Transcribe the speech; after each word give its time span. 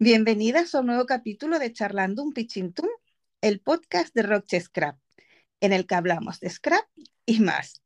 Bienvenidas 0.00 0.76
a 0.76 0.80
un 0.80 0.86
nuevo 0.86 1.06
capítulo 1.06 1.58
de 1.58 1.72
Charlando 1.72 2.22
un 2.22 2.32
Pichintún, 2.32 2.88
el 3.40 3.58
podcast 3.58 4.14
de 4.14 4.22
Roche 4.22 4.60
Scrap, 4.60 4.96
en 5.60 5.72
el 5.72 5.88
que 5.88 5.96
hablamos 5.96 6.38
de 6.38 6.50
scrap 6.50 6.86
y 7.26 7.40
más. 7.40 7.82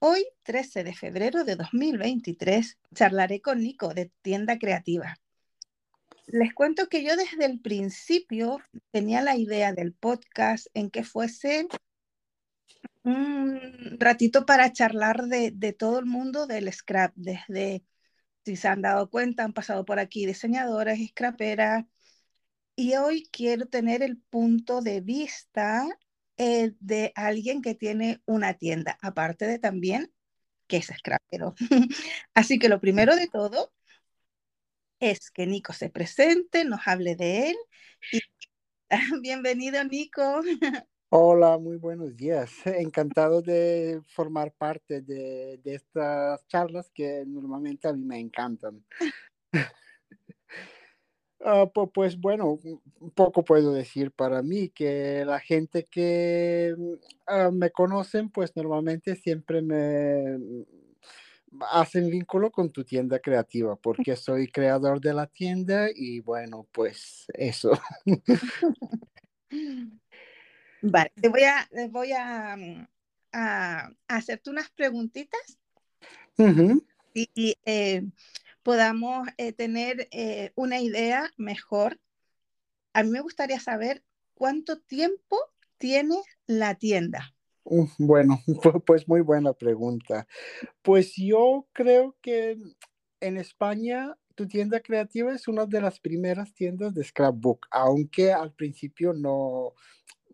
Hoy, 0.00 0.26
13 0.42 0.82
de 0.82 0.92
febrero 0.92 1.44
de 1.44 1.54
2023, 1.54 2.78
charlaré 2.92 3.40
con 3.40 3.60
Nico 3.60 3.94
de 3.94 4.10
Tienda 4.22 4.58
Creativa. 4.58 5.14
Les 6.26 6.52
cuento 6.52 6.88
que 6.88 7.04
yo 7.04 7.14
desde 7.14 7.44
el 7.44 7.60
principio 7.60 8.58
tenía 8.90 9.22
la 9.22 9.36
idea 9.36 9.72
del 9.72 9.92
podcast 9.92 10.66
en 10.74 10.90
que 10.90 11.04
fuese 11.04 11.68
un 13.04 13.60
ratito 14.00 14.46
para 14.46 14.72
charlar 14.72 15.26
de, 15.26 15.52
de 15.52 15.72
todo 15.72 16.00
el 16.00 16.06
mundo 16.06 16.48
del 16.48 16.72
scrap, 16.72 17.12
desde 17.14 17.84
si 18.46 18.54
se 18.54 18.68
han 18.68 18.80
dado 18.80 19.10
cuenta, 19.10 19.42
han 19.42 19.52
pasado 19.52 19.84
por 19.84 19.98
aquí 19.98 20.24
diseñadoras, 20.24 21.00
scraperas, 21.10 21.84
y 22.76 22.94
hoy 22.94 23.28
quiero 23.32 23.66
tener 23.66 24.04
el 24.04 24.18
punto 24.18 24.82
de 24.82 25.00
vista 25.00 25.84
eh, 26.36 26.72
de 26.78 27.12
alguien 27.16 27.60
que 27.60 27.74
tiene 27.74 28.22
una 28.24 28.54
tienda, 28.54 28.98
aparte 29.02 29.46
de 29.46 29.58
también 29.58 30.12
que 30.68 30.76
es 30.76 30.92
scrapero. 30.96 31.56
Así 32.34 32.60
que 32.60 32.68
lo 32.68 32.80
primero 32.80 33.16
de 33.16 33.26
todo 33.26 33.72
es 35.00 35.32
que 35.32 35.46
Nico 35.46 35.72
se 35.72 35.90
presente, 35.90 36.64
nos 36.64 36.86
hable 36.86 37.16
de 37.16 37.50
él. 37.50 37.56
Bienvenido, 39.22 39.82
Nico. 39.82 40.40
Hola, 41.18 41.56
muy 41.56 41.78
buenos 41.78 42.14
días. 42.14 42.50
Encantado 42.66 43.40
de 43.40 44.02
formar 44.06 44.52
parte 44.52 45.00
de, 45.00 45.58
de, 45.64 45.74
estas 45.74 46.46
charlas 46.46 46.90
que 46.90 47.24
normalmente 47.26 47.88
a 47.88 47.94
mí 47.94 48.04
me 48.04 48.18
encantan. 48.18 48.84
uh, 51.40 51.90
pues 51.94 52.20
bueno, 52.20 52.58
poco 53.14 53.42
puedo 53.42 53.72
decir 53.72 54.10
para 54.10 54.42
mí 54.42 54.68
que 54.68 55.24
la 55.24 55.40
gente 55.40 55.86
que 55.90 56.74
uh, 56.76 57.50
me 57.50 57.70
conocen, 57.70 58.28
pues 58.28 58.54
normalmente 58.54 59.16
siempre 59.16 59.62
me 59.62 60.38
hacen 61.72 62.10
vínculo 62.10 62.50
con 62.50 62.70
tu 62.70 62.84
tienda 62.84 63.20
creativa, 63.20 63.74
porque 63.76 64.16
soy 64.16 64.48
creador 64.48 65.00
de 65.00 65.14
la 65.14 65.26
tienda 65.26 65.88
y 65.94 66.20
bueno, 66.20 66.66
pues 66.72 67.24
eso. 67.32 67.70
Vale, 70.90 71.12
te 71.20 71.28
voy 71.28 71.42
a, 71.42 71.68
voy 71.90 72.12
a, 72.12 72.56
mm, 72.56 72.86
a, 73.32 73.90
hacerte 74.08 74.50
unas 74.50 74.70
preguntitas 74.70 75.58
y, 77.12 77.56
eh, 77.64 78.02
podamos 78.62 79.28
eh, 79.36 79.52
tener 79.52 80.08
eh, 80.12 80.52
una 80.54 80.80
idea 80.80 81.30
mejor. 81.36 81.98
A 82.92 83.02
mí 83.02 83.10
me 83.10 83.20
gustaría 83.20 83.58
saber 83.58 84.04
cuánto 84.34 84.78
tiempo 84.78 85.38
tiene 85.78 86.16
la 86.46 86.74
tienda. 86.74 87.34
Bueno, 87.98 88.40
pues 88.86 89.08
muy 89.08 89.22
buena 89.22 89.54
pregunta. 89.54 90.26
Pues 90.82 91.14
yo 91.16 91.66
creo 91.72 92.16
que 92.20 92.58
en 93.20 93.36
España 93.38 94.16
tu 94.36 94.46
tienda 94.46 94.80
creativa 94.80 95.34
es 95.34 95.48
una 95.48 95.66
de 95.66 95.80
las 95.80 95.98
primeras 95.98 96.52
tiendas 96.54 96.94
de 96.94 97.02
scrapbook, 97.02 97.66
aunque 97.70 98.32
al 98.32 98.52
principio 98.52 99.14
no, 99.14 99.72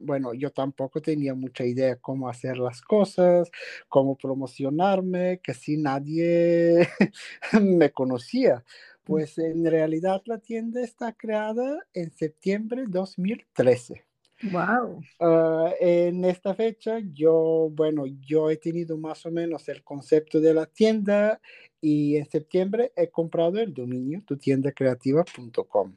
bueno, 0.03 0.35
yo 0.35 0.51
tampoco 0.51 1.01
tenía 1.01 1.35
mucha 1.35 1.65
idea 1.65 1.97
cómo 1.97 2.29
hacer 2.29 2.59
las 2.59 2.83
cosas, 2.83 3.51
cómo 3.89 4.17
promocionarme, 4.17 5.41
que 5.43 5.55
si 5.55 5.77
nadie 5.77 6.89
me 7.63 7.91
conocía. 7.91 8.65
Pues 9.05 9.37
en 9.39 9.65
realidad 9.65 10.23
la 10.27 10.39
tienda 10.39 10.81
está 10.81 11.13
creada 11.13 11.79
en 11.93 12.13
septiembre 12.13 12.83
de 12.83 12.89
2013. 12.89 14.05
Wow. 14.51 15.01
Ah, 15.21 15.73
en 15.81 16.25
esta 16.25 16.55
fecha 16.55 16.99
yo, 17.13 17.69
bueno, 17.73 18.07
yo 18.07 18.51
he 18.51 18.57
tenido 18.57 18.97
más 18.97 19.25
o 19.25 19.31
menos 19.31 19.69
el 19.69 19.83
concepto 19.85 20.41
de 20.41 20.55
la 20.55 20.67
tienda 20.67 21.41
y 21.81 22.17
en 22.17 22.29
septiembre 22.29 22.93
he 22.97 23.09
comprado 23.09 23.61
el 23.61 23.73
dominio 23.73 24.23
tutiendacreativa.com. 24.25 25.95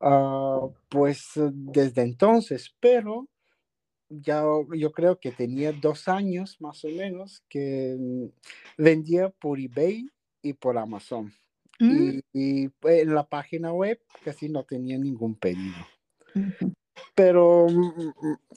Uh, 0.00 0.72
pues 0.88 1.32
desde 1.34 2.02
entonces, 2.02 2.72
pero 2.78 3.28
ya 4.08 4.42
yo 4.74 4.92
creo 4.92 5.18
que 5.18 5.32
tenía 5.32 5.72
dos 5.72 6.08
años 6.08 6.60
más 6.60 6.84
o 6.84 6.88
menos 6.88 7.42
que 7.48 7.96
mm, 7.98 8.26
vendía 8.82 9.28
por 9.30 9.58
eBay 9.60 10.08
y 10.42 10.52
por 10.54 10.78
Amazon. 10.78 11.32
Mm. 11.80 12.20
Y, 12.32 12.68
pues, 12.68 13.02
en 13.02 13.14
la 13.14 13.28
página 13.28 13.72
web 13.72 14.00
casi 14.24 14.48
no 14.48 14.64
tenía 14.64 14.98
ningún 14.98 15.34
pedido. 15.36 15.76
Pero 17.14 17.66
mm, 17.68 18.12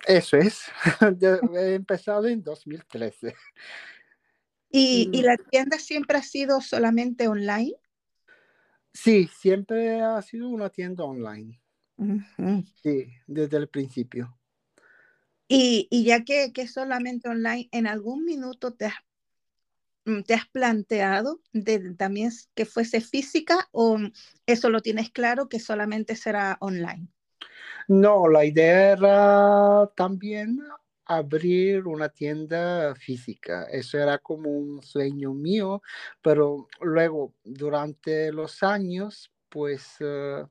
eso 0.08 0.38
es, 0.38 0.64
he 1.56 1.76
empezado 1.76 2.28
en 2.28 2.44
2013. 2.44 3.36
¿Y, 4.70 5.10
¿Y 5.12 5.22
la 5.22 5.38
tienda 5.38 5.78
siempre 5.78 6.18
ha 6.18 6.24
sido 6.24 6.62
solamente 6.62 7.28
online? 7.28 7.76
Sí, 8.94 9.30
siempre 9.40 10.02
ha 10.02 10.22
sido 10.22 10.50
una 10.50 10.70
tienda 10.70 11.04
online. 11.04 11.62
Sí, 12.82 13.14
desde 13.28 13.58
el 13.58 13.70
principio. 13.70 14.38
Y, 15.48 15.88
y 15.92 16.04
ya 16.06 16.24
que, 16.24 16.52
que, 16.54 16.68
solamente 16.68 17.30
online, 17.30 17.68
¿en 17.72 17.88
algún 17.88 18.24
minuto 18.24 18.74
te 18.74 18.86
has, 18.86 18.96
mm, 20.06 20.22
te 20.22 20.34
has 20.34 20.48
planteado 20.48 21.42
de, 21.52 21.94
también 21.96 22.32
que 22.56 22.66
fuese 22.66 23.02
física 23.02 23.68
o 23.72 23.98
eso 24.46 24.70
lo 24.70 24.82
tienes 24.82 25.12
claro 25.12 25.50
que 25.50 25.60
solamente 25.60 26.16
será 26.16 26.58
online? 26.62 27.08
No, 27.88 28.28
la 28.28 28.46
idea 28.46 28.94
era 28.94 29.92
también 29.96 30.60
abrir 31.18 31.88
una 31.88 32.10
tienda 32.10 32.96
física. 32.96 33.66
Eso 33.72 33.98
era 33.98 34.18
como 34.18 34.50
un 34.50 34.82
sueño 34.82 35.34
mío, 35.34 35.82
pero 36.22 36.68
luego 36.82 37.34
durante 37.44 38.32
los 38.32 38.64
años, 38.64 39.32
pues 39.50 40.00
uh, 40.02 40.48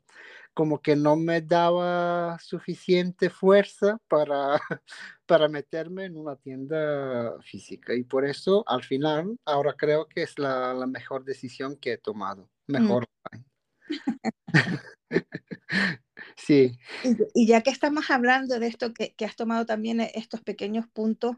como 0.54 0.82
que 0.82 0.96
no 0.96 1.16
me 1.16 1.40
daba 1.40 2.38
suficiente 2.38 3.30
fuerza 3.30 3.98
para, 4.08 4.60
para 5.26 5.48
meterme 5.48 6.04
en 6.04 6.16
una 6.16 6.36
tienda 6.36 7.40
física. 7.42 7.94
Y 7.94 8.04
por 8.04 8.24
eso 8.26 8.64
al 8.66 8.82
final, 8.82 9.38
ahora 9.44 9.74
creo 9.76 10.06
que 10.06 10.22
es 10.22 10.38
la, 10.38 10.74
la 10.74 10.86
mejor 10.86 11.24
decisión 11.24 11.76
que 11.76 11.92
he 11.92 11.98
tomado. 11.98 12.48
Mm. 12.66 12.72
Mejor. 12.72 13.06
Mm. 15.10 15.16
Sí. 16.46 16.78
Y, 17.34 17.46
ya 17.46 17.60
que 17.62 17.70
estamos 17.70 18.10
hablando 18.10 18.58
de 18.58 18.66
esto, 18.66 18.94
que, 18.94 19.14
que, 19.14 19.24
has 19.24 19.36
tomado 19.36 19.66
también 19.66 20.00
e, 20.00 20.12
estos 20.14 20.40
pequeños 20.40 20.86
puntos, 20.92 21.36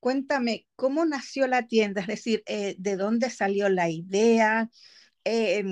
cuéntame, 0.00 0.66
¿cómo 0.76 1.04
nació 1.04 1.46
la 1.46 1.66
tienda? 1.66 2.02
Es 2.02 2.06
decir, 2.06 2.42
eh, 2.46 2.76
¿de 2.78 2.96
dónde 2.96 3.30
salió 3.30 3.68
la 3.68 3.88
idea? 3.88 4.70
Eh, 5.24 5.64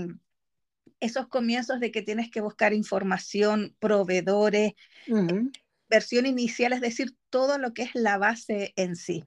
esos 1.01 1.29
comienzos 1.29 1.81
de 1.81 1.91
que 1.91 2.03
tienes 2.03 2.31
que 2.31 2.41
buscar 2.41 2.73
información, 2.73 3.77
proveedores, 3.81 4.73
versión 5.89 6.27
inicial, 6.27 6.73
es 6.73 6.81
decir, 6.81 7.17
todo 7.29 7.59
lo 7.59 7.75
que 7.75 7.83
es 7.83 7.91
la 7.95 8.19
base 8.19 8.73
en 8.77 8.97
sí. 8.97 9.25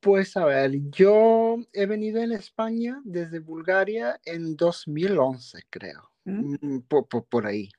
Pues 0.00 0.36
a 0.36 0.44
ver, 0.44 0.72
yo 0.90 1.58
he 1.72 1.86
venido 1.86 2.22
en 2.22 2.32
España 2.32 3.00
desde 3.04 3.38
Bulgaria 3.38 4.18
en 4.24 4.56
2011, 4.56 5.60
creo. 5.68 6.10
Mm, 6.26 6.80
por, 6.88 7.06
por, 7.06 7.46
ahí. 7.46 7.70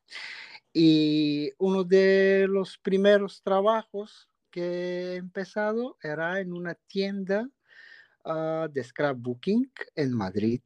Y 0.73 1.51
uno 1.57 1.83
de 1.83 2.47
los 2.49 2.77
primeros 2.77 3.41
trabajos 3.41 4.29
que 4.49 4.61
he 4.61 5.15
empezado 5.15 5.97
era 6.01 6.39
en 6.39 6.53
una 6.53 6.75
tienda 6.75 7.49
uh, 8.25 8.67
de 8.71 8.83
scrapbooking 8.83 9.71
en 9.95 10.13
Madrid, 10.13 10.61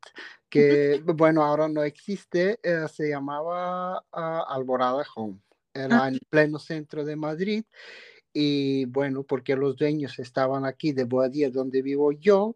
que 0.49 1.01
bueno, 1.05 1.43
ahora 1.43 1.67
no 1.67 1.83
existe, 1.83 2.59
uh, 2.63 2.87
se 2.87 3.09
llamaba 3.09 3.99
uh, 3.99 4.53
Alborada 4.53 5.03
Home. 5.15 5.39
Era 5.73 6.03
ah. 6.03 6.07
en 6.09 6.19
pleno 6.29 6.59
centro 6.59 7.03
de 7.03 7.15
Madrid 7.15 7.63
y 8.33 8.85
bueno, 8.85 9.23
porque 9.23 9.55
los 9.55 9.75
dueños 9.75 10.19
estaban 10.19 10.65
aquí 10.65 10.93
de 10.93 11.03
Boadía, 11.03 11.49
donde 11.49 11.81
vivo 11.81 12.11
yo, 12.11 12.55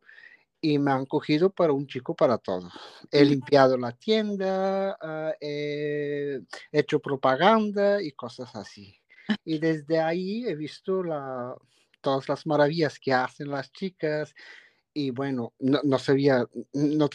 y 0.66 0.80
me 0.80 0.92
han 0.92 1.06
cogido 1.06 1.52
para 1.52 1.74
un 1.74 1.86
chico 1.86 2.16
para 2.16 2.40
todo. 2.40 2.72
He 3.12 3.24
limpiado 3.24 3.78
la 3.78 3.92
tienda, 3.92 4.98
uh, 5.00 5.34
he 5.40 6.42
hecho 6.72 7.00
propaganda 7.00 8.02
y 8.02 8.12
cosas 8.14 8.56
así. 8.56 9.00
Y 9.44 9.60
desde 9.60 10.00
ahí 10.00 10.44
he 10.48 10.56
visto 10.56 11.04
la, 11.04 11.56
todas 12.02 12.28
las 12.28 12.48
maravillas 12.48 13.00
que 13.00 13.14
hacen 13.14 13.50
las 13.50 13.72
chicas 13.72 14.34
y 14.92 15.12
bueno, 15.12 15.54
no, 15.60 15.82
no 15.84 16.00
sabía, 16.00 16.48
no, 16.74 17.10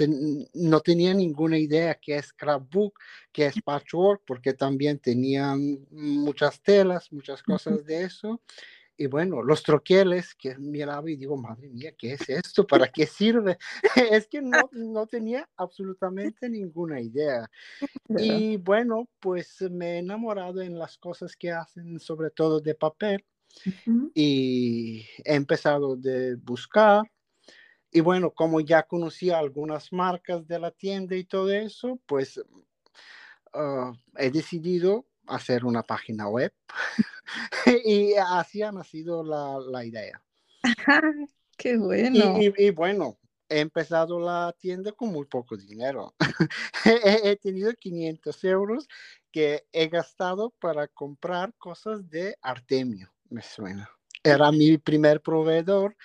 no, 0.55 0.81
tenía 0.81 1.15
ninguna 1.15 1.59
idea 1.59 1.95
qué 1.95 2.17
es 2.17 2.27
scrapbook, 2.27 3.01
qué 3.33 3.47
es 3.47 3.55
patchwork, 3.63 4.23
porque 4.27 4.53
también 4.53 4.99
tenían 4.99 5.79
muchas 5.91 6.61
telas, 6.61 7.11
muchas 7.11 7.43
cosas 7.43 7.85
de 7.87 8.05
eso. 8.05 8.41
Y 9.01 9.07
bueno, 9.07 9.43
los 9.43 9.63
troqueles 9.63 10.35
que 10.35 10.59
miraba 10.59 11.11
y 11.11 11.17
digo, 11.17 11.35
madre 11.35 11.71
mía, 11.71 11.95
¿qué 11.97 12.13
es 12.13 12.29
esto? 12.29 12.67
¿Para 12.67 12.87
qué 12.87 13.07
sirve? 13.07 13.57
es 14.13 14.29
que 14.29 14.43
no, 14.43 14.69
no 14.73 15.07
tenía 15.07 15.49
absolutamente 15.57 16.51
ninguna 16.51 17.01
idea. 17.01 17.51
Y 18.53 18.59
bueno, 18.59 19.09
pues 19.19 19.63
me 19.71 19.95
he 19.95 19.99
enamorado 20.01 20.61
en 20.61 20.79
las 20.79 20.99
cosas 20.99 21.35
que 21.35 21.51
hacen, 21.51 21.99
sobre 21.99 22.29
todo 22.31 22.61
de 22.61 22.75
papel, 22.75 23.25
y 24.13 25.07
he 25.25 25.35
empezado 25.35 25.97
de 25.97 26.35
buscar. 26.35 27.11
Y 27.91 28.01
bueno, 28.01 28.33
como 28.33 28.61
ya 28.61 28.83
conocía 28.83 29.39
algunas 29.39 29.95
marcas 29.95 30.47
de 30.47 30.59
la 30.59 30.73
tienda 30.73 31.17
y 31.17 31.25
todo 31.25 31.51
eso, 31.51 31.99
pues 32.05 32.39
ah, 33.55 33.95
he 34.19 34.31
decidido 34.31 35.07
hacer 35.31 35.65
una 35.65 35.83
página 35.83 36.29
web 36.29 36.53
y 37.85 38.15
así 38.15 38.63
ha 38.63 38.73
nacido 38.73 39.23
la, 39.23 39.59
la 39.71 39.85
idea. 39.85 40.23
¡Qué 41.57 41.77
bueno! 41.77 42.39
Y, 42.39 42.71
bueno, 42.71 43.19
he 43.49 43.61
empezado 43.61 44.19
la 44.19 44.55
tienda 44.59 44.93
con 44.93 45.11
muy 45.11 45.27
poco 45.27 45.57
dinero. 45.57 46.15
he, 46.85 47.37
tenido 47.37 47.73
500 47.73 48.45
euros 48.45 48.89
que 49.31 49.67
he 49.73 49.89
gastado 49.89 50.55
para 50.59 50.89
comprar 50.89 51.53
cosas 51.59 52.09
de 52.09 52.37
Artemio, 52.41 53.13
me 53.29 53.43
suena. 53.43 53.91
Era 54.23 54.51
mi 54.53 54.77
primer 54.79 55.21
proveedor 55.23 55.97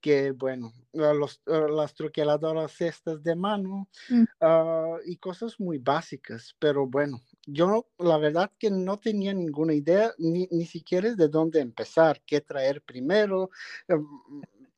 que, 0.00 0.32
bueno, 0.32 0.72
los, 0.92 1.40
las 1.46 1.94
troqueladoras 1.94 2.80
estas 2.80 3.22
de 3.22 3.36
mano 3.36 3.88
mm. 4.08 4.24
ah, 4.40 4.96
y 5.06 5.16
cosas 5.16 5.58
muy 5.60 5.78
básicas, 5.78 6.54
pero 6.58 6.86
bueno, 6.86 7.20
yo 7.46 7.86
la 7.98 8.18
verdad 8.18 8.52
que 8.58 8.70
no 8.70 8.98
tenía 8.98 9.32
ninguna 9.32 9.74
idea 9.74 10.12
ni, 10.18 10.48
ni 10.50 10.66
siquiera 10.66 11.14
de 11.14 11.28
dónde 11.28 11.60
empezar, 11.60 12.20
qué 12.26 12.40
traer 12.40 12.82
primero. 12.82 13.50
Eh, 13.88 13.96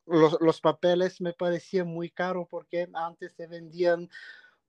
los, 0.06 0.37
los, 0.41 0.61
papeles 0.61 1.20
me 1.20 1.32
parecían 1.32 1.87
muy 1.87 2.11
caros 2.11 2.47
porque 2.50 2.88
antes 2.93 3.32
se 3.35 3.47
vendían 3.47 4.11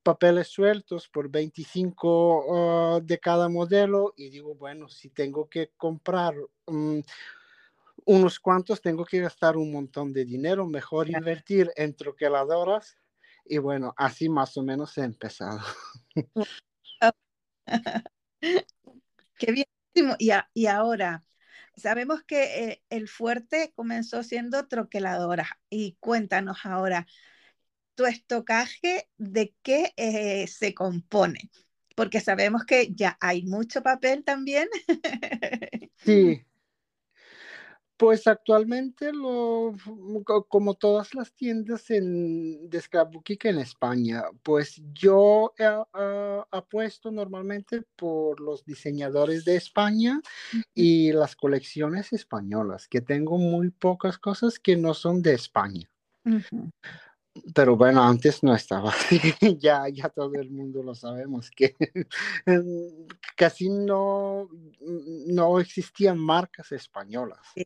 papeles 0.04 0.50
sueltos 0.50 1.08
por 1.08 1.30
25 1.30 2.46
ah, 2.52 3.00
de 3.02 3.20
cada 3.20 3.50
modelo 3.50 4.14
y 4.16 4.30
digo, 4.30 4.54
bueno, 4.56 4.90
si 4.90 5.10
tengo 5.10 5.50
que 5.50 5.72
comprar 5.78 6.36
mm, 6.68 7.00
unos 8.06 8.40
cuantos, 8.40 8.82
tengo 8.82 9.06
que 9.06 9.22
gastar 9.22 9.58
un 9.58 9.72
montón 9.72 10.14
de 10.14 10.26
dinero, 10.26 10.68
mejor 10.68 11.10
invertir 11.10 11.72
en 11.76 11.96
troqueladoras 11.96 12.98
y 13.46 13.58
bueno, 13.58 13.94
así 13.98 14.30
más 14.30 14.56
o 14.58 14.64
menos 14.64 14.98
he 14.98 15.04
empezado. 15.04 15.60
Qué 19.38 19.52
bien. 19.52 19.66
Y, 20.54 20.66
ahora, 20.66 21.24
sabemos 21.76 22.24
que 22.24 22.44
eh, 22.44 22.84
el 22.90 23.08
fuerte 23.08 23.72
comenzó 23.76 24.24
siendo 24.24 24.68
troqueladora. 24.68 25.48
Y 25.70 25.98
cuéntanos 26.00 26.66
ahora, 26.66 27.06
tu 27.96 28.06
estocaje, 28.06 29.10
¿de 29.18 29.54
qué 29.62 29.94
eh, 29.98 30.48
se 30.48 30.74
compone? 30.74 31.52
Porque 31.96 32.22
sabemos 32.22 32.66
que 32.66 32.92
ya 32.94 33.18
hay 33.22 33.44
mucho 33.44 33.84
papel 33.84 34.24
también. 34.24 34.68
Sí, 35.98 36.44
pues 38.04 38.28
actualmente, 38.28 39.14
lo, 39.14 39.72
como 40.50 40.74
todas 40.74 41.16
las 41.16 41.32
tiendas 41.32 41.90
en, 41.90 42.70
de 42.70 42.82
scrapbooking 42.82 43.38
en 43.44 43.60
España, 43.60 44.24
pues 44.44 44.82
yo 44.94 45.54
apuesto 46.52 47.12
normalmente 47.12 47.84
por 47.96 48.42
los 48.42 48.66
diseñadores 48.66 49.46
de 49.46 49.56
España 49.56 50.22
y 50.76 51.14
las 51.14 51.38
colecciones 51.38 52.12
españolas, 52.12 52.90
que 52.90 53.00
tengo 53.00 53.38
muy 53.38 53.70
pocas 53.70 54.18
cosas 54.18 54.60
que 54.60 54.76
no 54.76 54.94
son 54.94 55.22
de 55.22 55.36
España. 55.36 55.90
Pero 57.56 57.78
bueno, 57.78 58.04
antes 58.04 58.44
no 58.44 58.54
estaba 58.54 58.90
así, 58.90 59.18
ya, 59.62 59.88
ya 59.88 60.10
todo 60.10 60.34
el 60.36 60.52
mundo 60.52 60.84
lo 60.84 60.94
sabemos, 60.94 61.50
que 61.52 61.74
casi 63.38 63.70
no, 63.70 64.50
no 65.28 65.60
existían 65.62 66.20
marcas 66.20 66.74
españolas. 66.74 67.40
Sí, 67.56 67.66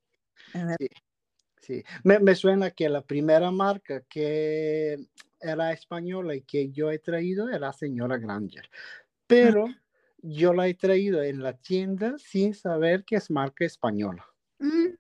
sí. 1.62 1.84
Me, 2.04 2.20
me, 2.20 2.36
suena 2.36 2.72
que 2.72 2.90
la 2.90 3.02
primera 3.02 3.52
marca 3.52 4.02
que 4.02 4.98
era 5.40 5.72
española 5.72 6.36
y 6.36 6.42
que 6.42 6.70
yo 6.72 6.92
he 6.92 7.00
traído 7.00 7.50
era 7.50 7.74
Señora 7.74 8.18
Granger, 8.18 8.70
pero 9.28 9.68
yo 10.22 10.54
la 10.54 10.68
he 10.68 10.74
traído 10.74 11.22
en 11.22 11.42
la 11.42 11.54
tienda 11.54 12.16
sin 12.18 12.54
saber 12.54 13.06
que 13.06 13.18
es 13.18 13.30
marca 13.30 13.66
española. 13.66 14.26
Mm. 14.60 14.96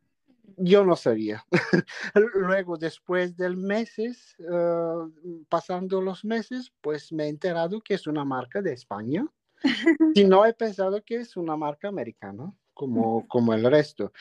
Yo 0.59 0.85
no 0.85 0.95
sabía. 0.95 1.45
Luego, 2.33 2.77
después 2.77 3.35
del 3.37 3.57
meses, 3.57 4.35
uh, 4.39 5.11
pasando 5.49 6.01
los 6.01 6.25
meses, 6.25 6.71
pues 6.81 7.11
me 7.11 7.25
he 7.25 7.29
enterado 7.29 7.81
que 7.81 7.93
es 7.93 8.07
una 8.07 8.25
marca 8.25 8.61
de 8.61 8.73
España. 8.73 9.27
y 10.15 10.23
no 10.23 10.45
he 10.45 10.53
pensado 10.53 11.03
que 11.03 11.17
es 11.17 11.35
una 11.35 11.57
marca 11.57 11.87
americana 11.87 12.53
como, 12.77 13.27
como 13.27 13.53
el 13.53 13.63
resto. 13.63 14.13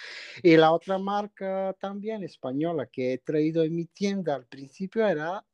Y 0.43 0.57
la 0.57 0.73
otra 0.73 0.99
marca 0.99 1.77
también 1.79 2.25
española 2.25 2.87
que 2.87 3.13
he 3.13 3.19
traído 3.19 3.63
en 3.63 3.77
mi 3.77 3.85
tienda 3.85 4.35
al 4.35 4.47
principio 4.47 5.07
era 5.07 5.45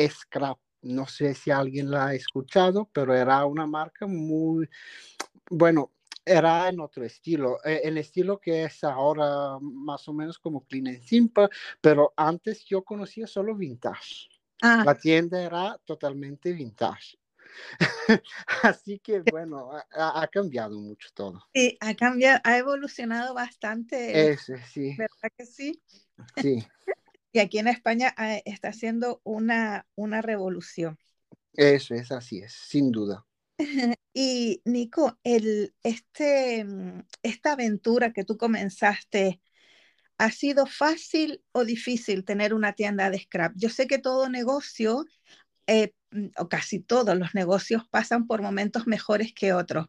Scrap. 0.00 0.58
No 0.82 1.06
sé 1.06 1.34
si 1.34 1.50
alguien 1.50 1.90
la 1.90 2.06
ha 2.06 2.14
escuchado, 2.14 2.88
pero 2.92 3.14
era 3.14 3.44
una 3.44 3.66
marca 3.66 4.06
muy, 4.06 4.68
bueno, 5.50 5.90
era 6.24 6.68
en 6.68 6.80
otro 6.80 7.04
estilo, 7.04 7.58
eh, 7.64 7.80
el 7.84 7.98
estilo 7.98 8.38
que 8.38 8.64
es 8.64 8.84
ahora 8.84 9.58
más 9.60 10.06
o 10.08 10.12
menos 10.12 10.38
como 10.38 10.64
Clean 10.66 10.86
and 10.86 11.02
Simple, 11.02 11.48
pero 11.80 12.12
antes 12.16 12.64
yo 12.64 12.82
conocía 12.84 13.26
solo 13.26 13.56
vintage. 13.56 14.28
Ah. 14.62 14.82
La 14.84 14.94
tienda 14.94 15.42
era 15.42 15.76
totalmente 15.84 16.52
vintage. 16.52 17.16
Así 18.62 18.98
que 18.98 19.20
bueno, 19.30 19.70
ha, 19.92 20.28
cambiado 20.28 20.78
mucho 20.78 21.08
todo. 21.14 21.42
Sí, 21.54 21.76
ha 21.80 21.94
cambiado, 21.94 22.40
ha 22.44 22.58
evolucionado 22.58 23.34
bastante. 23.34 24.30
Ese, 24.30 24.62
sí. 24.64 24.94
¿Verdad 24.96 25.32
que 25.36 25.46
sí? 25.46 25.82
Sí. 26.40 26.64
y 27.32 27.38
aquí 27.38 27.58
en 27.58 27.68
España 27.68 28.14
ah, 28.16 28.36
está 28.44 28.68
haciendo 28.68 29.20
una, 29.24 29.86
una 29.94 30.22
revolución. 30.22 30.98
Eso 31.54 31.94
es, 31.94 32.10
así 32.12 32.38
es, 32.38 32.52
sin 32.52 32.90
duda. 32.90 33.26
y 34.14 34.62
Nico, 34.64 35.18
el, 35.22 35.74
este, 35.82 36.64
mm, 36.64 37.04
esta 37.22 37.52
aventura 37.52 38.12
que 38.12 38.24
tú 38.24 38.36
comenzaste, 38.36 39.40
¿ha 40.18 40.30
sido 40.30 40.66
fácil 40.66 41.42
o 41.52 41.64
difícil 41.64 42.24
tener 42.24 42.54
una 42.54 42.72
tienda 42.72 43.10
de 43.10 43.20
scrap? 43.20 43.52
Yo 43.56 43.68
sé 43.68 43.86
que 43.86 43.98
todo 43.98 44.28
negocio 44.28 45.04
eh, 45.66 45.92
o 46.36 46.48
casi 46.48 46.80
todos 46.80 47.16
los 47.16 47.34
negocios 47.34 47.88
pasan 47.88 48.26
por 48.26 48.42
momentos 48.42 48.86
mejores 48.86 49.32
que 49.32 49.52
otros, 49.52 49.88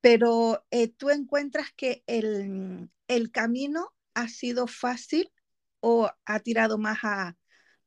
pero 0.00 0.64
eh, 0.70 0.88
tú 0.88 1.10
encuentras 1.10 1.72
que 1.76 2.02
el, 2.06 2.90
el, 3.08 3.30
camino 3.30 3.92
ha 4.14 4.28
sido 4.28 4.66
fácil 4.66 5.32
o 5.80 6.10
ha 6.24 6.40
tirado 6.40 6.78
más 6.78 6.98
a, 7.02 7.36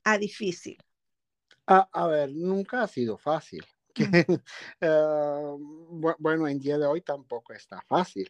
a 0.03 0.17
difícil? 0.17 0.77
A, 1.67 1.89
a, 1.91 2.08
ver, 2.08 2.31
nunca 2.31 2.84
ha 2.84 2.88
sido 2.88 3.17
fácil. 3.17 3.65
uh, 4.81 5.58
bueno, 6.17 6.48
en 6.48 6.60
día 6.60 6.77
de 6.77 6.86
hoy 6.86 7.01
tampoco 7.01 7.53
está 7.53 7.81
fácil, 7.81 8.29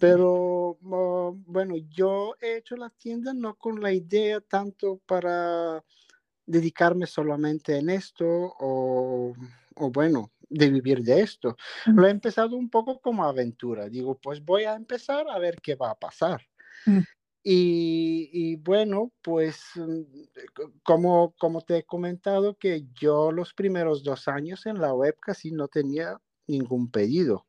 pero 0.00 0.78
uh, 0.80 1.36
bueno, 1.46 1.76
yo 1.90 2.34
he 2.40 2.56
hecho 2.56 2.76
la 2.76 2.88
tienda 2.88 3.34
no 3.34 3.54
con 3.56 3.80
la 3.82 3.92
idea 3.92 4.40
tanto 4.40 5.00
para 5.06 5.84
dedicarme 6.52 7.06
solamente 7.06 7.78
en 7.78 7.90
esto 7.90 8.26
o, 8.26 9.34
o 9.76 9.90
bueno, 9.90 10.30
de 10.52 10.70
vivir 10.70 11.02
de 11.02 11.20
esto. 11.20 11.56
Lo 11.86 12.06
he 12.06 12.10
empezado 12.10 12.56
un 12.56 12.68
poco 12.68 13.00
como 13.00 13.24
aventura. 13.24 13.88
Digo, 13.88 14.18
pues 14.18 14.44
voy 14.44 14.64
a 14.64 14.74
empezar 14.74 15.26
a 15.28 15.38
ver 15.38 15.60
qué 15.60 15.74
va 15.74 15.90
a 15.90 15.98
pasar. 15.98 16.42
Y, 17.44 18.30
y, 18.32 18.56
bueno, 18.56 19.12
pues 19.22 19.62
mm, 19.74 20.02
como, 20.84 21.34
como 21.38 21.60
te 21.62 21.78
he 21.78 21.84
comentado 21.84 22.56
que 22.56 22.86
yo 22.94 23.32
los 23.32 23.52
primeros 23.52 24.04
dos 24.04 24.28
años 24.28 24.66
en 24.66 24.80
la 24.80 24.94
web 24.94 25.16
casi 25.20 25.50
no 25.50 25.68
tenía 25.68 26.20
ningún 26.46 26.90
pedido. 26.90 27.46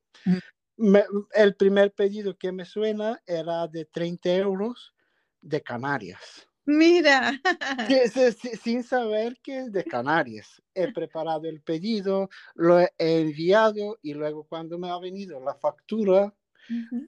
el 1.33 1.55
primer 1.55 1.93
pedido 1.93 2.35
que 2.37 2.51
me 2.51 2.65
suena 2.65 3.21
era 3.27 3.67
de 3.67 3.85
30 3.85 4.35
euros 4.35 4.95
de 5.41 5.61
Canarias. 5.61 6.47
Mira. 6.65 7.33
sin 8.63 8.83
saber 8.83 9.37
que 9.43 9.59
es 9.59 9.71
de 9.71 9.83
Canarias. 9.83 10.61
He 10.73 10.91
preparado 10.91 11.47
el 11.47 11.61
pedido, 11.61 12.29
lo 12.55 12.79
he 12.79 12.91
enviado 12.97 13.99
y 14.01 14.13
luego 14.13 14.45
cuando 14.45 14.77
me 14.77 14.89
ha 14.89 14.97
venido 14.99 15.39
la 15.39 15.55
factura 15.55 16.33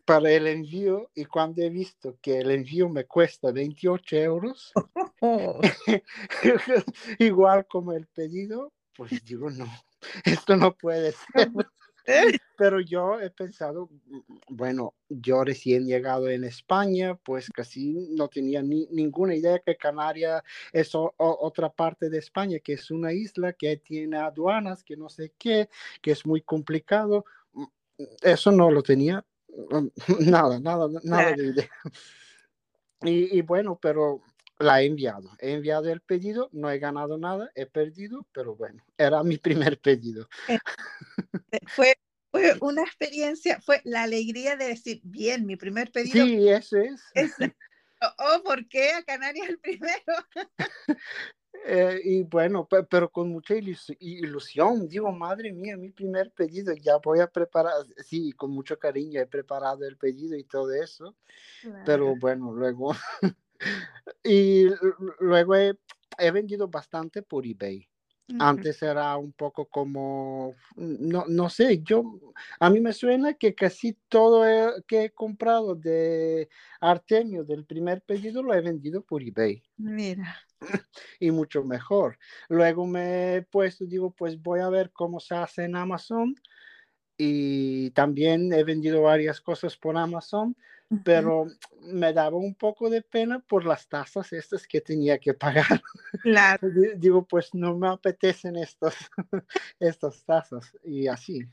para 0.03 0.31
el 0.31 0.47
envío 0.47 1.09
y 1.15 1.25
cuando 1.25 1.61
he 1.61 1.69
visto 1.69 2.17
que 2.21 2.39
el 2.39 2.51
envío 2.51 2.89
me 2.89 3.05
cuesta 3.05 3.51
28 3.51 4.15
euros, 4.17 4.73
igual 7.19 7.65
como 7.67 7.93
el 7.93 8.07
pedido, 8.07 8.73
pues 8.95 9.23
digo, 9.23 9.49
no, 9.49 9.67
esto 10.25 10.57
no 10.57 10.75
puede 10.75 11.13
ser. 11.33 11.51
Pero 12.57 12.79
yo 12.79 13.19
he 13.19 13.29
pensado, 13.29 13.89
bueno, 14.49 14.93
yo 15.09 15.43
recién 15.43 15.85
llegado 15.85 16.29
en 16.29 16.43
España, 16.43 17.15
pues 17.15 17.49
casi 17.49 17.93
no 18.11 18.27
tenía 18.27 18.61
ni, 18.61 18.87
ninguna 18.91 19.35
idea 19.35 19.59
que 19.59 19.75
Canarias 19.75 20.43
es 20.71 20.91
otra 20.93 21.69
parte 21.69 22.09
de 22.09 22.19
España, 22.19 22.59
que 22.59 22.73
es 22.73 22.91
una 22.91 23.11
isla 23.11 23.53
que 23.53 23.77
tiene 23.77 24.17
aduanas, 24.17 24.83
que 24.83 24.95
no 24.95 25.09
sé 25.09 25.33
qué, 25.37 25.69
que 26.01 26.11
es 26.11 26.25
muy 26.25 26.41
complicado. 26.41 27.25
Eso 28.21 28.51
no 28.51 28.69
lo 28.71 28.83
tenía, 28.83 29.25
nada, 30.19 30.59
nada, 30.59 30.87
nada 31.03 31.31
de 31.33 31.47
idea. 31.47 31.69
Y, 33.01 33.37
y 33.37 33.41
bueno, 33.41 33.77
pero 33.81 34.21
la 34.59 34.81
he 34.81 34.85
enviado. 34.85 35.29
He 35.39 35.53
enviado 35.53 35.91
el 35.91 36.01
pedido, 36.01 36.49
no 36.51 36.69
he 36.69 36.79
ganado 36.79 37.17
nada, 37.17 37.51
he 37.55 37.65
perdido, 37.65 38.25
pero 38.31 38.55
bueno, 38.55 38.83
era 38.97 39.23
mi 39.23 39.37
primer 39.37 39.79
pedido. 39.79 40.27
Eh, 40.47 40.59
eh, 41.51 41.59
fue, 41.67 41.95
fue 42.31 42.55
una 42.61 42.83
experiencia, 42.83 43.59
fue 43.61 43.81
la 43.83 44.03
alegría 44.03 44.55
de 44.55 44.67
decir, 44.67 45.01
bien, 45.03 45.45
mi 45.45 45.55
primer 45.55 45.91
pedido. 45.91 46.25
Sí, 46.25 46.49
eso 46.49 46.77
es. 46.77 47.01
oh, 48.19 48.43
¿por 48.43 48.67
qué 48.67 48.91
a 48.91 49.03
Canarias 49.03 49.49
el 49.49 49.59
primero? 49.59 49.95
Eh, 51.67 51.99
y 52.03 52.23
bueno, 52.23 52.67
pero 52.67 53.09
con 53.09 53.29
mucha 53.29 53.55
ilusión, 53.55 54.87
digo, 54.87 55.11
madre 55.11 55.51
mía, 55.51 55.75
mi 55.77 55.89
primer 55.89 56.31
pedido, 56.31 56.73
ya 56.73 56.97
voy 56.97 57.21
a 57.21 57.27
preparar, 57.27 57.73
sí, 58.05 58.33
con 58.33 58.51
mucho 58.51 58.77
cariño 58.77 59.19
he 59.19 59.25
preparado 59.25 59.83
el 59.87 59.97
pedido 59.97 60.37
y 60.37 60.43
todo 60.43 60.71
eso, 60.73 61.15
pero 61.83 62.15
bueno, 62.17 62.53
luego 62.53 62.93
y 64.23 64.65
luego 65.19 65.55
he, 65.55 65.75
vendido 66.31 66.67
bastante 66.67 67.21
por 67.21 67.45
eBay. 67.45 67.87
Antes 68.39 68.81
era 68.81 69.15
un 69.17 69.33
poco 69.33 69.65
como, 69.65 70.55
no, 70.77 71.25
no 71.27 71.47
sé, 71.47 71.83
yo, 71.83 72.19
a 72.59 72.71
mí 72.71 72.79
me 72.79 72.91
suena 72.91 73.35
que 73.35 73.53
casi 73.53 73.95
todo 74.09 74.43
que 74.87 75.03
he 75.03 75.09
comprado 75.11 75.75
de 75.75 76.49
Artemio 76.81 77.43
del 77.43 77.65
primer 77.65 78.01
pedido 78.01 78.41
lo 78.41 78.55
he 78.55 78.61
vendido 78.61 79.03
por 79.03 79.21
eBay. 79.21 79.61
Mira. 79.77 80.35
Y 81.19 81.29
mucho 81.29 81.63
mejor. 81.63 82.17
Luego 82.49 82.87
me 82.87 83.35
he 83.35 83.41
puesto, 83.43 83.85
digo, 83.85 84.09
pues 84.09 84.41
voy 84.41 84.61
a 84.61 84.69
ver 84.69 84.91
cómo 84.91 85.19
se 85.19 85.35
hace 85.35 85.65
en 85.65 85.75
Amazon. 85.75 86.33
Y 87.17 87.91
también 87.91 88.51
he 88.51 88.63
vendido 88.63 89.03
varias 89.03 89.39
cosas 89.39 89.77
por 89.77 89.97
Amazon 89.97 90.55
pero 91.03 91.47
me 91.81 92.13
daba 92.13 92.37
un 92.37 92.55
poco 92.55 92.89
de 92.89 93.01
pena 93.01 93.39
por 93.39 93.65
las 93.65 93.87
tasas 93.87 94.31
estas 94.33 94.67
que 94.67 94.81
tenía 94.81 95.17
que 95.17 95.33
pagar. 95.33 95.81
Claro. 96.21 96.67
Digo, 96.97 97.25
pues 97.25 97.53
no 97.53 97.77
me 97.77 97.87
apetecen 97.87 98.55
estos, 98.55 98.95
estas 99.79 100.23
tasas 100.23 100.75
y 100.83 101.07
así. 101.07 101.45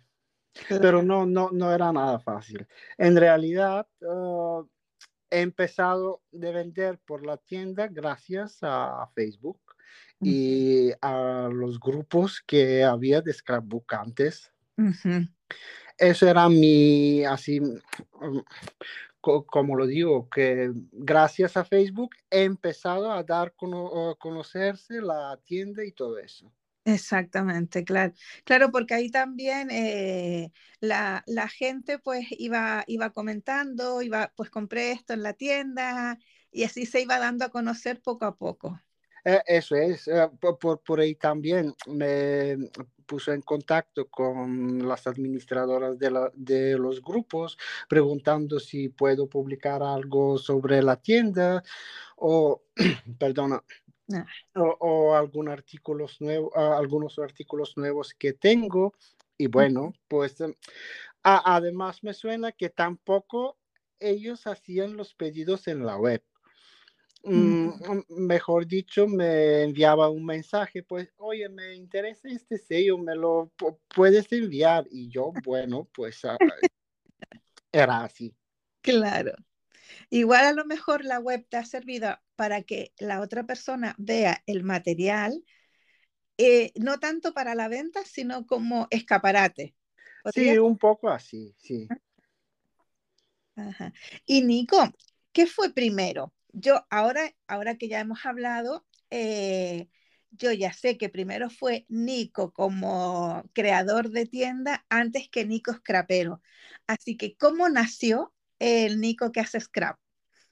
Pero 0.69 1.03
no, 1.03 1.25
no, 1.25 1.51
no 1.51 1.73
era 1.73 1.93
nada 1.93 2.19
fácil. 2.19 2.67
En 2.99 3.17
realidad, 3.17 3.87
ah, 4.07 4.63
he 5.31 5.41
empezado 5.41 6.23
de 6.31 6.53
vender 6.53 6.99
por 7.07 7.25
la 7.25 7.39
tienda 7.39 7.89
gracias 7.89 8.59
a 8.61 9.09
Facebook 9.15 9.61
y 10.21 10.91
a 11.01 11.49
los 11.51 11.81
grupos 11.81 12.43
que 12.47 12.85
había 12.85 13.21
de 13.21 13.33
scrapbook 13.33 13.93
antes. 13.95 14.53
Eso 15.99 16.29
era 16.29 16.49
mi, 16.49 17.25
así, 17.25 17.61
como 19.23 19.77
lo 19.77 19.87
digo, 19.87 20.29
que 20.29 20.73
gracias 20.91 21.57
a 21.57 21.65
Facebook 21.65 22.11
he 22.31 22.43
empezado 22.43 23.11
a 23.11 23.23
dar 23.23 23.49
a 23.49 24.15
conocerse 24.19 25.01
la 25.01 25.39
tienda 25.45 25.85
y 25.85 25.93
todo 25.93 26.19
eso. 26.19 26.53
Exactamente, 26.85 27.85
claro. 27.85 28.13
Claro, 28.45 28.73
porque 28.73 28.95
ahí 28.95 29.09
también 29.09 29.71
eh, 29.71 30.51
la, 30.81 31.23
la, 31.27 31.47
gente 31.47 32.01
pues 32.01 32.27
iba, 32.31 32.83
iba 32.89 33.11
comentando, 33.11 34.03
iba, 34.03 34.33
pues 34.37 34.51
compré 34.51 34.91
esto 34.91 35.13
en 35.13 35.23
la 35.23 35.35
tienda 35.35 36.19
y 36.51 36.65
así 36.65 36.85
se 36.85 37.01
iba 37.01 37.19
dando 37.21 37.45
a 37.45 37.51
conocer 37.51 38.03
poco 38.03 38.25
a 38.25 38.37
poco. 38.37 38.81
Eh, 39.25 39.41
eso 39.47 39.77
es, 39.77 40.09
eh, 40.09 40.29
por, 40.41 40.83
por, 40.83 40.99
ahí 40.99 41.15
también 41.15 41.73
me 41.87 42.57
puso 43.07 43.33
en 43.33 43.43
contacto 43.43 44.09
con 44.09 44.87
las 44.87 45.07
administradoras 45.07 45.99
de, 45.99 46.11
la, 46.11 46.31
de 46.35 46.79
los 46.79 47.03
grupos 47.03 47.59
preguntando 47.89 48.61
si 48.61 48.89
puedo 48.89 49.29
publicar 49.29 49.83
algo 49.83 50.39
sobre 50.39 50.83
la 50.83 50.97
tienda 50.97 51.63
o, 52.17 52.63
perdona, 53.19 53.63
ah. 54.15 54.27
o, 54.55 55.15
algún 55.15 55.49
artículos 55.49 56.21
nuevos, 56.21 56.53
ah, 56.55 56.77
algunos 56.79 57.19
artículos 57.19 57.77
nuevos 57.77 58.15
que 58.15 58.33
tengo. 58.33 58.95
Y 59.37 59.49
bueno, 59.49 59.93
pues 60.09 60.41
em, 60.41 60.55
además 61.23 62.03
me 62.05 62.15
suena 62.15 62.53
que 62.53 62.69
tampoco 62.69 63.59
ellos 63.99 64.47
hacían 64.47 64.97
los 64.97 65.15
pedidos 65.15 65.69
en 65.69 65.85
la 65.85 65.97
web. 65.97 66.23
Mm, 67.25 67.69
mm, 67.69 68.05
mejor 68.09 68.67
dicho, 68.67 69.07
me 69.07 69.63
enviaba 69.63 70.09
un 70.09 70.25
mensaje, 70.25 70.83
pues, 70.83 71.09
oye, 71.19 71.49
me 71.49 71.75
interesa 71.75 72.29
este 72.29 72.59
sello, 72.59 72.99
me 72.99 73.15
lo 73.15 73.53
puedes 73.95 74.31
enviar. 74.33 74.87
Y 74.91 75.09
yo, 75.09 75.33
bueno, 75.45 75.89
pues 75.95 76.25
ah, 76.25 76.37
era 77.71 78.05
así. 78.05 78.35
Claro. 78.81 79.33
Igual 80.11 80.45
a 80.45 80.53
lo 80.53 80.65
mejor 80.65 81.05
la 81.05 81.19
web 81.21 81.47
te 81.49 81.57
ha 81.57 81.65
servido 81.65 82.19
para 82.35 82.63
que 82.63 82.93
la 82.99 83.21
otra 83.21 83.45
persona 83.45 83.95
vea 83.99 84.43
el 84.47 84.65
material, 84.65 85.45
eh, 86.39 86.73
no 86.77 86.99
tanto 86.99 87.33
para 87.33 87.55
la 87.55 87.69
venta, 87.69 88.05
sino 88.05 88.47
como 88.47 88.89
escaparate. 88.91 89.75
Sí, 90.33 90.59
un 90.59 90.79
poco 90.79 91.09
así, 91.09 91.55
sí. 91.59 91.89
Ajá. 93.57 93.93
Y 94.25 94.43
Nico, 94.43 94.79
¿qué 95.33 95.47
fue 95.47 95.73
primero? 95.73 96.33
Yo 96.53 96.87
ahora, 96.91 97.35
ahora 97.47 97.77
que 97.77 97.89
ya 97.89 98.01
hemos 98.01 98.25
hablado, 98.25 98.87
eh, 99.11 99.89
yo 100.31 100.53
ya 100.53 100.73
sé 100.73 100.97
que 100.97 101.09
primero 101.09 101.51
fue 101.51 101.85
Nico 101.89 102.53
como 102.53 103.43
creador 103.53 104.11
de 104.11 104.27
tienda 104.27 104.85
antes 104.89 105.29
que 105.29 105.45
Nico 105.45 105.73
Scrapero. 105.73 106.41
Así 106.87 107.17
que, 107.17 107.37
¿cómo 107.37 107.69
nació 107.69 108.33
el 108.59 109.01
Nico 109.01 109.33
que 109.33 109.41
hace 109.41 109.61
scrap? 109.61 109.99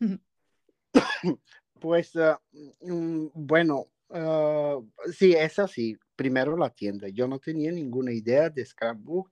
Pues, 1.80 2.14
ah, 2.16 2.38
mm, 2.82 3.28
bueno, 3.32 3.86
ah, 4.10 4.78
sí, 5.16 5.32
es 5.32 5.58
así. 5.58 5.96
Primero 6.14 6.54
la 6.58 6.68
tienda. 6.68 7.08
Yo 7.08 7.26
no 7.26 7.38
tenía 7.38 7.72
ninguna 7.72 8.12
idea 8.12 8.50
de 8.50 8.66
scrapbook 8.66 9.30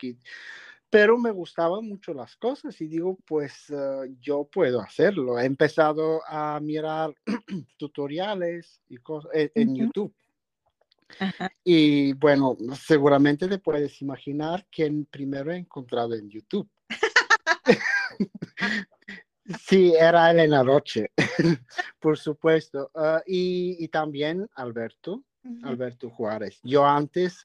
pero 0.91 1.19
me 1.19 1.31
gustaban 1.31 1.87
mucho 1.87 2.15
las 2.15 2.37
cosas 2.37 2.81
y 2.81 2.87
digo, 2.87 3.19
pues 3.27 3.71
ah, 3.71 4.05
yo 4.21 4.45
puedo 4.45 4.81
hacerlo. 4.81 5.39
He 5.39 5.45
empezado 5.45 6.23
a 6.27 6.59
mirar 6.61 7.15
tutoriales 7.77 8.81
y 8.89 8.97
cosas 8.99 9.31
e, 9.35 9.51
en, 9.55 9.75
YouTube. 9.75 10.15
Y 11.65 12.13
bueno, 12.15 12.57
seguramente 12.75 13.49
te 13.49 13.59
puedes 13.59 14.01
imaginar 14.03 14.67
quién 14.71 15.07
primero 15.07 15.53
he 15.53 15.57
encontrado 15.57 16.15
en 16.15 16.31
YouTube. 16.31 16.69
sí, 19.67 19.95
era 19.99 20.31
Elena 20.31 20.63
Roche, 20.63 21.11
por 21.99 22.19
supuesto. 22.19 22.91
Ah, 22.95 23.23
y, 23.27 23.83
y, 23.83 23.89
también 23.89 24.49
Alberto, 24.55 25.25
Alberto 25.63 26.11
Juárez. 26.11 26.61
Yo 26.63 26.87
antes, 26.87 27.43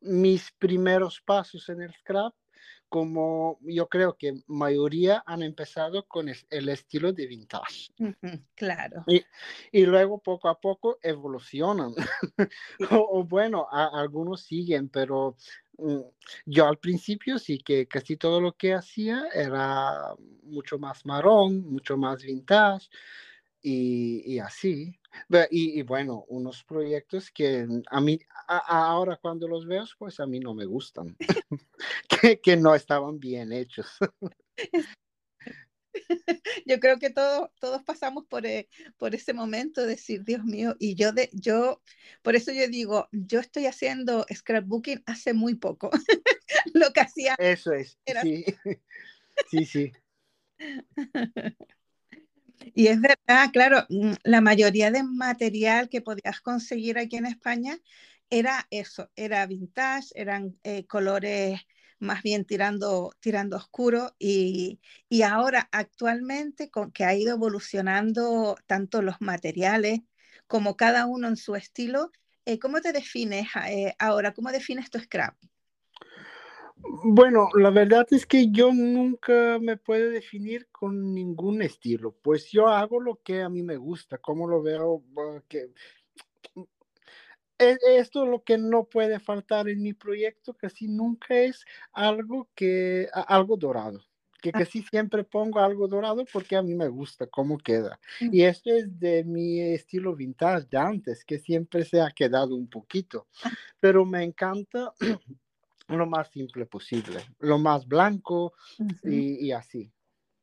mis 0.00 0.50
primeros 0.52 1.20
pasos 1.20 1.68
en 1.68 1.82
el 1.82 1.94
scrap 1.94 2.34
como 2.88 3.58
yo 3.62 3.88
creo 3.88 4.16
que 4.16 4.42
mayoría 4.46 5.22
han 5.26 5.42
empezado 5.42 6.06
con 6.06 6.28
el 6.28 6.68
estilo 6.68 7.12
de 7.12 7.26
vintage. 7.26 7.92
claro. 8.54 9.04
Y, 9.06 9.22
y, 9.72 9.86
luego 9.86 10.18
poco 10.18 10.48
a 10.48 10.60
poco 10.60 10.98
evolucionan. 11.02 11.94
o, 12.90 13.24
bueno, 13.24 13.66
algunos 13.70 14.42
siguen, 14.42 14.88
pero 14.88 15.36
mm, 15.76 16.00
yo 16.46 16.66
al 16.66 16.78
principio 16.78 17.38
sí 17.38 17.58
que 17.58 17.86
casi 17.86 18.16
todo 18.16 18.40
lo 18.40 18.52
que 18.52 18.74
hacía 18.74 19.28
era 19.34 20.14
mucho 20.42 20.78
más 20.78 21.04
marrón, 21.04 21.70
mucho 21.70 21.96
más 21.96 22.22
vintage 22.22 22.88
y, 23.62 24.22
y 24.34 24.38
así. 24.38 24.98
Y, 25.50 25.80
y, 25.80 25.82
bueno, 25.82 26.24
unos 26.28 26.62
proyectos 26.64 27.30
que 27.30 27.66
a 27.90 28.00
mí, 28.00 28.20
ahora 28.46 29.18
cuando 29.20 29.48
los 29.48 29.66
veo, 29.66 29.84
pues 29.98 30.20
a 30.20 30.26
mí 30.26 30.38
no 30.38 30.54
me 30.54 30.66
gustan, 30.66 31.16
que, 32.08 32.40
que, 32.40 32.56
no 32.56 32.74
estaban 32.74 33.18
bien 33.18 33.52
hechos. 33.52 33.86
Yo 36.66 36.78
creo 36.80 36.98
que 36.98 37.10
todos, 37.10 37.50
todos 37.58 37.82
pasamos 37.82 38.24
por, 38.26 38.46
eh, 38.46 38.68
por 38.96 39.14
ese 39.14 39.32
momento 39.32 39.82
de 39.82 39.88
decir, 39.88 40.24
Dios 40.24 40.44
mío, 40.44 40.76
y 40.78 40.94
yo, 40.94 41.12
de, 41.12 41.28
yo, 41.32 41.82
por 42.22 42.36
eso 42.36 42.52
yo 42.52 42.68
digo, 42.68 43.08
yo 43.10 43.40
estoy 43.40 43.66
haciendo 43.66 44.24
scrapbooking 44.32 45.02
hace 45.06 45.32
muy 45.32 45.54
poco, 45.54 45.90
lo 46.74 46.92
que 46.92 47.00
hacía. 47.00 47.34
Eso 47.38 47.72
es, 47.72 47.98
sí, 48.22 48.44
sí, 49.50 49.64
sí. 49.64 49.92
Y 52.74 52.88
es 52.88 53.00
verdad, 53.00 53.50
claro, 53.52 53.84
mm, 53.88 54.12
la 54.24 54.40
mayoría 54.40 54.90
de 54.90 55.02
material 55.02 55.88
que 55.88 56.00
podías 56.02 56.40
conseguir 56.40 56.98
aquí 56.98 57.16
en 57.16 57.26
España 57.26 57.78
era 58.30 58.66
eso, 58.70 59.10
era 59.16 59.46
vintage, 59.46 60.08
eran 60.14 60.58
eh, 60.64 60.86
colores 60.86 61.60
más 61.98 62.22
bien 62.22 62.44
tirando, 62.44 63.12
tirando 63.20 63.56
oscuro 63.56 64.14
y, 64.18 64.80
y 65.08 65.22
ahora 65.22 65.68
actualmente 65.72 66.70
con 66.70 66.92
que 66.92 67.04
ha 67.04 67.14
ido 67.14 67.34
evolucionando 67.34 68.56
tanto 68.66 69.02
los 69.02 69.20
materiales 69.20 70.00
como 70.46 70.76
cada 70.76 71.06
uno 71.06 71.28
en 71.28 71.36
su 71.36 71.56
estilo, 71.56 72.10
eh, 72.44 72.58
¿cómo 72.58 72.80
te 72.80 72.92
defines 72.92 73.48
eh, 73.68 73.94
ahora? 73.98 74.32
¿Cómo 74.32 74.50
defines 74.52 74.90
tu 74.90 74.98
scrap? 75.00 75.34
Bueno, 77.04 77.48
la 77.54 77.70
verdad 77.70 78.06
es 78.10 78.26
que 78.26 78.50
yo 78.50 78.72
nunca 78.72 79.58
me 79.60 79.76
puedo 79.76 80.10
definir 80.10 80.68
con 80.70 81.14
ningún 81.14 81.62
estilo, 81.62 82.14
pues 82.22 82.50
yo 82.50 82.68
hago 82.68 83.00
lo 83.00 83.16
que 83.22 83.42
a 83.42 83.48
mí 83.48 83.62
me 83.62 83.76
gusta, 83.76 84.18
como 84.18 84.46
lo 84.46 84.62
veo, 84.62 85.02
que 85.48 85.70
e, 87.58 87.76
esto 87.98 88.24
es 88.24 88.30
lo 88.30 88.42
que 88.42 88.56
no 88.56 88.84
puede 88.84 89.18
faltar 89.18 89.68
en 89.68 89.82
mi 89.82 89.92
proyecto, 89.92 90.54
casi 90.54 90.86
nunca 90.88 91.36
es 91.36 91.64
algo 91.92 92.48
que, 92.54 93.08
algo 93.12 93.56
dorado, 93.56 94.00
que 94.40 94.50
ah. 94.50 94.58
casi 94.58 94.82
siempre 94.82 95.24
pongo 95.24 95.58
algo 95.58 95.88
dorado 95.88 96.24
porque 96.32 96.56
a 96.56 96.62
mí 96.62 96.74
me 96.74 96.88
gusta 96.88 97.26
cómo 97.26 97.58
queda. 97.58 97.98
Mm. 98.20 98.30
Y 98.32 98.42
esto 98.42 98.70
es 98.70 98.98
de 98.98 99.24
mi 99.24 99.60
estilo 99.60 100.14
vintage 100.14 100.68
de 100.70 100.78
antes, 100.78 101.24
que 101.24 101.38
siempre 101.38 101.84
se 101.84 102.00
ha 102.00 102.10
quedado 102.10 102.54
un 102.54 102.68
poquito, 102.68 103.26
ah. 103.44 103.50
pero 103.80 104.04
me 104.04 104.22
encanta 104.22 104.92
lo 105.96 106.06
más 106.06 106.30
simple 106.30 106.66
posible, 106.66 107.20
lo 107.38 107.58
más 107.58 107.86
blanco 107.86 108.52
y, 109.02 109.50
así. 109.52 109.90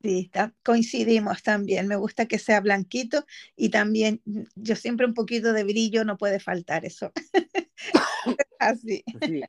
Sí, 0.01 0.31
coincidimos 0.63 1.43
también. 1.43 1.87
Me 1.87 1.95
gusta 1.95 2.27
que 2.27 2.39
sea 2.39 2.61
blanquito 2.61 3.25
y 3.55 3.69
también 3.69 4.21
mm, 4.25 4.43
yo 4.55 4.75
siempre 4.75 5.05
un 5.05 5.13
poquito 5.13 5.53
de 5.53 5.63
brillo 5.63 6.03
no 6.03 6.17
puede 6.17 6.39
faltar 6.39 6.85
eso. 6.85 7.11
así. 8.59 9.03
Sí, 9.21 9.41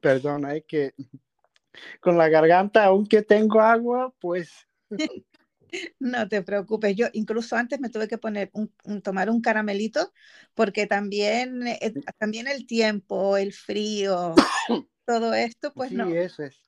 perdona, 0.00 0.54
es 0.54 0.64
que 0.66 0.94
con 2.00 2.16
la 2.16 2.28
garganta, 2.28 2.84
aunque 2.84 3.22
tengo 3.22 3.60
agua, 3.60 4.12
pues... 4.20 4.66
No 5.98 6.28
te 6.28 6.42
preocupes, 6.42 6.94
yo 6.94 7.08
incluso 7.12 7.56
antes 7.56 7.80
me 7.80 7.90
tuve 7.90 8.06
que 8.06 8.18
poner 8.18 8.50
un, 8.52 9.02
tomar 9.02 9.28
un 9.28 9.42
caramelito 9.42 10.12
porque 10.54 10.86
también, 10.86 11.66
eh, 11.66 11.92
también 12.18 12.46
el 12.46 12.66
tiempo, 12.66 13.36
el 13.36 13.52
frío, 13.52 14.34
todo 15.06 15.32
esto, 15.34 15.72
pues 15.72 15.90
sí, 15.90 15.94
no. 15.94 16.08
eso 16.08 16.42
es. 16.42 16.60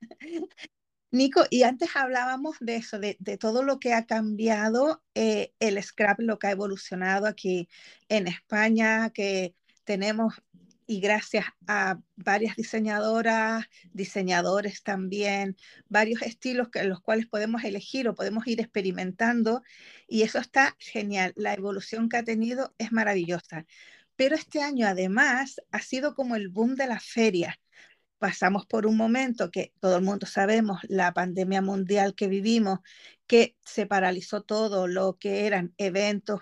Nico, 1.10 1.44
y 1.48 1.62
antes 1.62 1.96
hablábamos 1.96 2.56
de 2.60 2.76
eso, 2.76 2.98
de, 2.98 3.16
todo 3.40 3.62
lo 3.62 3.80
que 3.80 3.94
ha 3.94 4.04
cambiado 4.04 5.02
eh, 5.14 5.54
el 5.58 5.82
scrap, 5.82 6.20
lo 6.20 6.38
que 6.38 6.48
ha 6.48 6.50
evolucionado 6.50 7.26
aquí 7.26 7.68
en 8.10 8.28
España, 8.28 9.10
que 9.10 9.54
tenemos, 9.84 10.34
y 10.86 11.00
gracias 11.00 11.46
a 11.66 11.98
varias 12.16 12.56
diseñadoras, 12.56 13.64
diseñadores 13.92 14.82
también, 14.82 15.56
varios 15.88 16.20
estilos 16.22 16.68
que, 16.68 16.84
los 16.84 17.00
cuales 17.00 17.26
podemos 17.26 17.64
elegir 17.64 18.06
o 18.08 18.14
podemos 18.14 18.46
ir 18.46 18.60
experimentando, 18.60 19.62
y 20.06 20.22
eso 20.22 20.38
está 20.38 20.76
genial. 20.78 21.32
La 21.36 21.54
evolución 21.54 22.10
que 22.10 22.18
ha 22.18 22.22
tenido 22.22 22.74
es 22.76 22.92
maravillosa. 22.92 23.64
Pero 24.18 24.34
este 24.34 24.60
año 24.62 24.88
además 24.88 25.62
ha 25.70 25.80
sido 25.80 26.16
como 26.16 26.34
el 26.34 26.48
boom 26.48 26.74
de 26.74 26.88
la 26.88 26.98
feria. 26.98 27.56
Pasamos 28.18 28.66
por 28.66 28.84
un 28.84 28.96
momento 28.96 29.52
que 29.52 29.72
todo 29.78 29.96
el 29.96 30.04
mundo 30.04 30.26
sabemos, 30.26 30.80
la 30.88 31.14
pandemia 31.14 31.62
mundial 31.62 32.16
que 32.16 32.26
vivimos, 32.26 32.80
que 33.28 33.56
se 33.64 33.86
paralizó 33.86 34.42
todo 34.42 34.88
lo 34.88 35.18
que 35.18 35.46
eran 35.46 35.72
eventos 35.78 36.40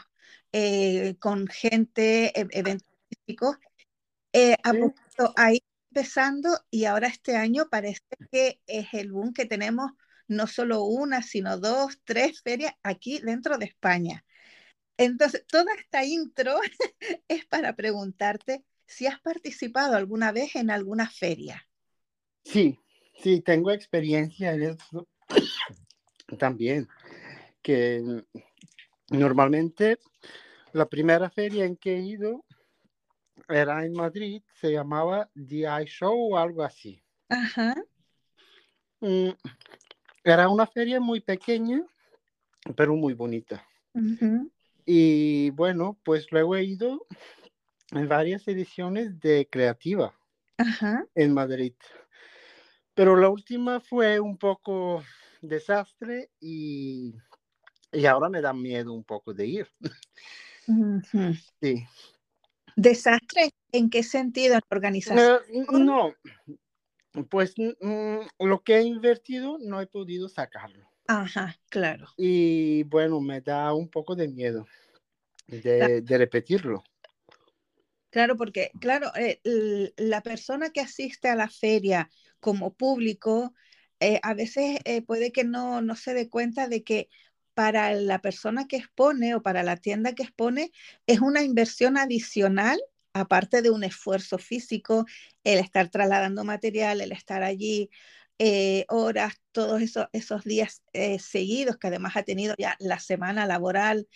eh, 0.53 1.17
con 1.21 1.49
gente, 1.49 2.33
e, 2.41 2.47
eventos 2.53 2.89
físicos. 3.11 3.59
Eh, 4.33 4.57
ahí 5.37 5.63
empezando 5.91 6.59
y 6.71 6.87
ahora 6.87 7.09
este 7.09 7.37
año 7.37 7.69
parece 7.71 8.01
que 8.33 8.59
es 8.67 8.87
el 8.95 9.13
boom 9.13 9.35
que 9.35 9.45
tenemos 9.45 9.93
no 10.29 10.47
solo 10.47 10.85
una, 10.85 11.21
sino 11.21 11.59
dos, 11.59 12.01
tres 12.05 12.41
ferias 12.41 12.73
aquí 12.83 13.19
dentro 13.19 13.59
de 13.59 13.67
España. 13.67 14.25
Entonces, 14.99 15.45
toda 15.47 15.75
esta 15.75 16.05
intro 16.05 16.59
es 17.29 17.47
para 17.47 17.75
preguntarte 17.75 18.65
si 18.87 19.07
has 19.07 19.21
participado 19.21 19.97
alguna 19.97 20.33
vez 20.33 20.57
en 20.57 20.71
alguna 20.71 21.09
feria. 21.11 21.69
Sí, 22.45 22.79
sí, 23.21 23.41
tengo 23.41 23.73
experiencia 23.73 24.53
en 24.53 24.63
eso 24.63 25.09
también, 26.39 26.89
que 27.63 28.23
normalmente 29.11 29.99
la 30.73 30.87
primera 30.87 31.31
feria 31.31 31.65
en 31.65 31.77
que 31.77 31.97
he 31.97 32.01
ido 32.01 32.45
era 33.49 33.85
en 33.85 33.93
Madrid, 33.93 34.43
se 34.55 34.73
llamaba 34.73 35.29
DI 35.35 35.85
Show 35.87 36.35
o 36.35 36.39
algo 36.39 36.63
así. 36.63 37.03
Ajá. 37.29 37.75
Mm, 39.01 39.31
era 40.25 40.49
una 40.49 40.67
feria 40.67 41.01
muy 41.01 41.21
pequeña, 41.21 41.85
pero 42.77 42.95
muy 42.97 43.15
bonita. 43.15 43.65
Y 44.87 45.51
bueno, 45.51 45.99
pues 46.05 46.31
luego 46.31 46.55
he 46.55 46.63
ido 46.63 47.07
en 47.91 48.09
varias 48.09 48.47
ediciones 48.47 49.19
de 49.21 49.49
Creativa 49.51 50.15
en 51.15 51.35
Madrid. 51.35 51.75
Pero 52.95 53.17
la 53.17 53.29
última 53.29 53.81
fue 53.81 54.21
un 54.21 54.39
poco 54.39 55.03
desastre 55.43 56.31
y, 56.41 57.15
y 57.93 58.07
ahora 58.07 58.29
me 58.29 58.41
da 58.41 58.53
miedo 58.53 58.93
un 58.93 59.05
poco 59.05 59.35
de 59.35 59.47
ir. 59.47 59.69
Sí. 61.61 61.85
¿Desastre 62.77 63.51
en 63.73 63.91
qué 63.91 64.03
sentido 64.03 64.55
en 64.55 64.61
organización? 64.71 65.41
Eh, 65.49 65.67
no, 65.71 66.15
pues 67.31 67.55
mm, 67.59 68.47
lo 68.47 68.63
que 68.63 68.77
he 68.77 68.83
invertido 68.83 69.59
no 69.59 69.81
he 69.81 69.87
podido 69.87 70.29
sacarlo. 70.29 70.89
Ajá, 71.09 71.57
claro. 71.69 72.09
Y 72.17 72.83
bueno, 72.85 73.21
me 73.21 73.41
da 73.41 73.73
un 73.73 73.89
poco 73.89 74.15
de 74.17 74.29
miedo 74.29 74.67
de, 75.47 76.19
repetirlo. 76.19 76.83
Claro, 78.11 78.37
porque, 78.37 78.71
claro, 78.81 79.13
eh, 79.17 79.41
la 79.97 80.23
persona 80.23 80.71
que 80.71 80.81
asiste 80.81 81.29
a 81.29 81.37
la 81.37 81.49
feria 81.49 82.11
como 82.41 82.75
público, 82.75 83.55
eh, 84.01 84.21
a 84.23 84.35
veces 84.35 84.79
eh, 84.85 85.03
puede 85.03 85.33
que 85.33 85.45
no, 85.45 85.83
no 85.83 85.97
se 85.97 86.15
dé 86.15 86.29
cuenta 86.29 86.69
de 86.69 86.83
que 86.83 87.09
para 87.55 87.93
la 87.95 88.21
persona 88.21 88.67
que 88.67 88.77
expone 88.77 89.35
o 89.35 89.43
para 89.43 89.63
la 89.63 89.77
tienda 89.77 90.15
que 90.15 90.25
expone 90.25 90.73
es 91.07 91.21
una 91.21 91.43
inversión 91.43 91.97
adicional, 91.97 92.79
aparte 93.13 93.63
de 93.63 93.71
un 93.71 93.83
esfuerzo 93.83 94.39
físico, 94.39 95.07
el 95.43 95.59
estar 95.59 95.89
trasladando 95.89 96.45
material, 96.45 97.01
el 97.01 97.13
estar 97.13 97.43
allí 97.43 97.91
eh, 98.39 98.85
horas, 98.89 99.41
todos 99.53 99.81
esos, 99.81 100.07
esos 100.13 100.45
días 100.45 100.83
eh, 100.93 101.19
seguidos, 101.19 101.79
que 101.79 101.87
además 101.89 102.17
ha 102.17 102.23
tenido 102.23 102.55
ya 102.59 102.77
la 102.79 102.99
semana 102.99 103.47
laboral 103.47 104.09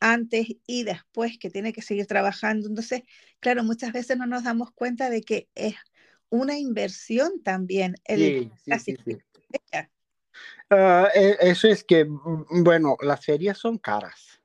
antes 0.00 0.48
y 0.66 0.84
después 0.84 1.38
que 1.38 1.50
tiene 1.50 1.72
que 1.72 1.82
seguir 1.82 2.06
trabajando. 2.06 2.68
Entonces, 2.68 3.02
claro, 3.38 3.62
muchas 3.62 3.92
veces 3.92 4.16
no 4.16 4.26
nos 4.26 4.44
damos 4.44 4.72
cuenta 4.72 5.10
de 5.10 5.22
que 5.22 5.48
es 5.54 5.76
una 6.30 6.58
inversión 6.58 7.42
también. 7.42 7.94
El, 8.04 8.50
sí, 8.64 8.96
sí, 9.04 9.18
ah, 10.70 11.08
e, 11.14 11.36
eso 11.40 11.68
es 11.68 11.84
que, 11.84 12.04
mm, 12.04 12.64
bueno, 12.64 12.96
las 13.02 13.24
ferias 13.24 13.58
son 13.58 13.78
caras. 13.78 14.38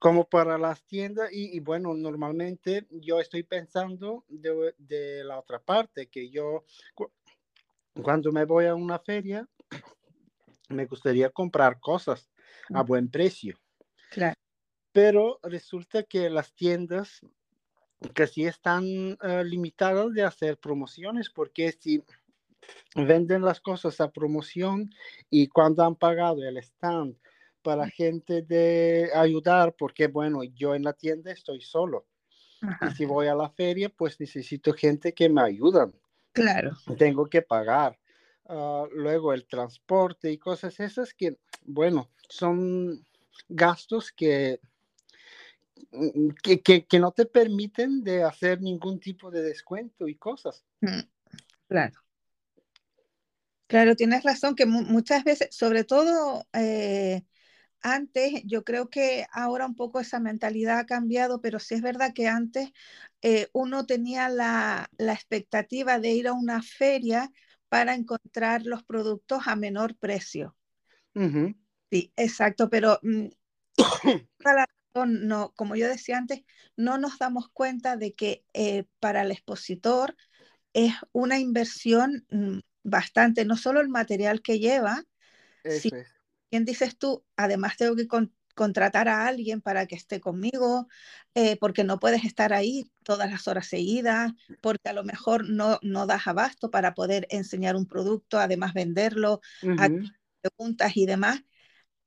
Como 0.00 0.28
para 0.28 0.58
las 0.58 0.82
tiendas, 0.84 1.30
y, 1.32 1.58
bueno, 1.60 1.94
normalmente 1.94 2.86
yo 2.90 3.20
estoy 3.20 3.42
pensando 3.42 4.22
de, 4.28 4.74
de, 4.76 5.24
la 5.24 5.38
otra 5.38 5.60
parte, 5.60 6.08
que 6.08 6.28
yo 6.28 6.66
cuando 8.00 8.32
me 8.32 8.44
voy 8.44 8.66
a 8.66 8.74
una 8.74 8.98
feria, 8.98 9.46
me 10.68 10.86
gustaría 10.86 11.30
comprar 11.30 11.80
cosas 11.80 12.30
a 12.72 12.82
buen 12.82 13.10
precio. 13.10 13.58
Claro. 14.10 14.36
Pero 14.92 15.38
resulta 15.42 16.02
que 16.02 16.30
las 16.30 16.54
tiendas 16.54 17.20
casi 18.14 18.44
están 18.46 18.84
eh, 18.84 19.44
limitadas 19.44 20.12
de 20.12 20.22
hacer 20.22 20.58
promociones 20.58 21.30
porque 21.30 21.72
si 21.72 22.02
venden 22.94 23.42
las 23.42 23.60
cosas 23.60 24.00
a 24.00 24.10
promoción 24.10 24.90
y 25.30 25.48
cuando 25.48 25.84
han 25.84 25.96
pagado 25.96 26.42
el 26.44 26.56
stand 26.58 27.16
para 27.62 27.88
gente 27.88 28.42
de 28.42 29.10
ayudar, 29.14 29.74
porque 29.78 30.08
bueno, 30.08 30.42
yo 30.42 30.74
en 30.74 30.82
la 30.82 30.92
tienda 30.92 31.30
estoy 31.30 31.60
solo. 31.60 32.06
Y 32.80 32.94
si 32.94 33.04
voy 33.04 33.26
a 33.26 33.34
la 33.34 33.50
feria, 33.50 33.88
pues 33.88 34.20
necesito 34.20 34.72
gente 34.72 35.12
que 35.14 35.28
me 35.28 35.42
ayudan. 35.42 35.92
Claro. 36.32 36.76
Tengo 36.98 37.26
que 37.26 37.42
pagar. 37.42 37.98
Ah, 38.48 38.84
luego 38.92 39.32
el 39.32 39.46
transporte 39.46 40.30
y 40.30 40.38
cosas 40.38 40.78
esas 40.80 41.14
que, 41.14 41.38
bueno, 41.64 42.10
son 42.28 43.06
gastos 43.48 44.10
que, 44.12 44.60
mm, 45.92 46.30
que, 46.42 46.84
que, 46.84 46.98
no 46.98 47.12
te 47.12 47.26
permiten 47.26 48.02
de 48.02 48.24
hacer 48.24 48.60
ningún 48.60 48.98
tipo 48.98 49.30
de 49.30 49.42
descuento 49.42 50.08
y 50.08 50.16
cosas. 50.16 50.64
Mm, 50.80 51.00
claro. 51.68 51.98
Claro, 53.66 53.96
tienes 53.96 54.22
razón 54.22 54.54
que 54.54 54.66
muchas 54.66 55.24
veces, 55.24 55.48
sobre 55.50 55.84
todo 55.84 56.44
eh, 56.52 57.22
antes, 57.82 58.42
yo 58.44 58.64
creo 58.64 58.88
que 58.88 59.26
ahora 59.32 59.66
un 59.66 59.74
poco 59.76 60.00
esa 60.00 60.20
mentalidad 60.20 60.78
ha 60.78 60.86
cambiado, 60.86 61.40
pero 61.40 61.58
sí 61.58 61.74
es 61.74 61.82
verdad 61.82 62.12
que 62.14 62.28
antes 62.28 62.70
eh, 63.20 63.48
uno 63.52 63.86
tenía 63.86 64.28
la, 64.28 64.88
la, 64.98 65.12
expectativa 65.12 65.98
de 65.98 66.10
ir 66.10 66.28
a 66.28 66.32
una 66.32 66.62
feria 66.62 67.30
para 67.68 67.94
encontrar 67.94 68.62
los 68.64 68.82
productos 68.84 69.42
a 69.46 69.56
menor 69.56 69.96
precio. 69.96 70.56
Sí, 71.90 72.12
exacto, 72.16 72.70
pero 72.70 72.98
mm, 73.02 73.26
no, 75.06 75.52
como 75.56 75.76
yo 75.76 75.88
decía 75.88 76.18
antes, 76.18 76.42
no 76.76 76.98
nos 76.98 77.18
damos 77.18 77.48
cuenta 77.50 77.96
de 77.96 78.14
que 78.14 78.44
eh, 78.52 78.84
para 79.00 79.22
el 79.22 79.30
expositor 79.30 80.16
es 80.72 80.94
una 81.12 81.38
inversión 81.38 82.26
mm, 82.30 82.60
bastante, 82.82 83.44
no 83.44 83.56
solo 83.56 83.80
el 83.80 83.88
material 83.88 84.42
que 84.42 84.58
lleva, 84.58 85.02
sino, 85.64 85.98
¿quién 86.52 86.66
dices 86.66 86.98
tú? 86.98 87.24
Además 87.36 87.78
tengo 87.78 87.96
que 87.96 88.06
contratar 88.54 89.08
a 89.08 89.26
alguien 89.26 89.62
para 89.62 89.86
que 89.86 89.94
esté 89.94 90.20
conmigo, 90.20 90.86
eh, 91.34 91.56
porque 91.56 91.82
no 91.82 91.98
puedes 91.98 92.24
estar 92.26 92.52
ahí 92.52 92.92
todas 93.04 93.30
las 93.30 93.48
horas 93.48 93.66
seguidas, 93.68 94.32
porque 94.60 94.90
a 94.90 94.92
lo 94.92 95.02
mejor 95.02 95.48
no, 95.48 95.78
no 95.82 96.06
das 96.06 96.26
abasto 96.26 96.70
para 96.70 96.92
poder 96.92 97.26
enseñar 97.30 97.74
un 97.74 97.86
producto, 97.86 98.38
además 98.38 98.74
venderlo, 98.74 99.40
a 99.76 99.88
preguntas 100.42 100.92
y 100.96 101.06
demás. 101.06 101.40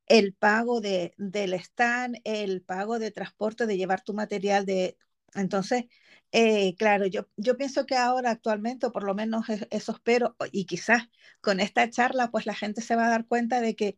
El 0.05 0.33
pago 0.35 0.81
de, 0.81 1.15
del 1.17 1.53
stand, 1.55 2.17
el 2.25 2.61
pago 2.61 2.99
de 2.99 3.09
transporte, 3.11 3.65
de 3.65 3.77
llevar 3.77 4.01
tu 4.03 4.13
material 4.13 4.65
de... 4.67 4.97
Entonces, 5.33 5.85
eh, 6.31 6.75
claro, 6.77 7.07
yo, 7.07 7.27
yo 7.37 7.57
pienso 7.57 7.87
que 7.87 7.95
ahora 7.95 8.29
actualmente, 8.29 8.85
o 8.85 8.91
por 8.91 9.03
lo 9.03 9.15
menos 9.15 9.47
eso 9.71 9.93
espero, 9.93 10.35
y 10.51 10.65
quizás 10.65 11.09
con 11.41 11.59
esta 11.59 11.89
charla, 11.89 12.29
pues 12.29 12.45
la 12.45 12.53
gente 12.53 12.81
se 12.81 12.95
va 12.95 13.07
a 13.07 13.09
dar 13.09 13.25
cuenta 13.27 13.61
de 13.61 13.75
que 13.75 13.97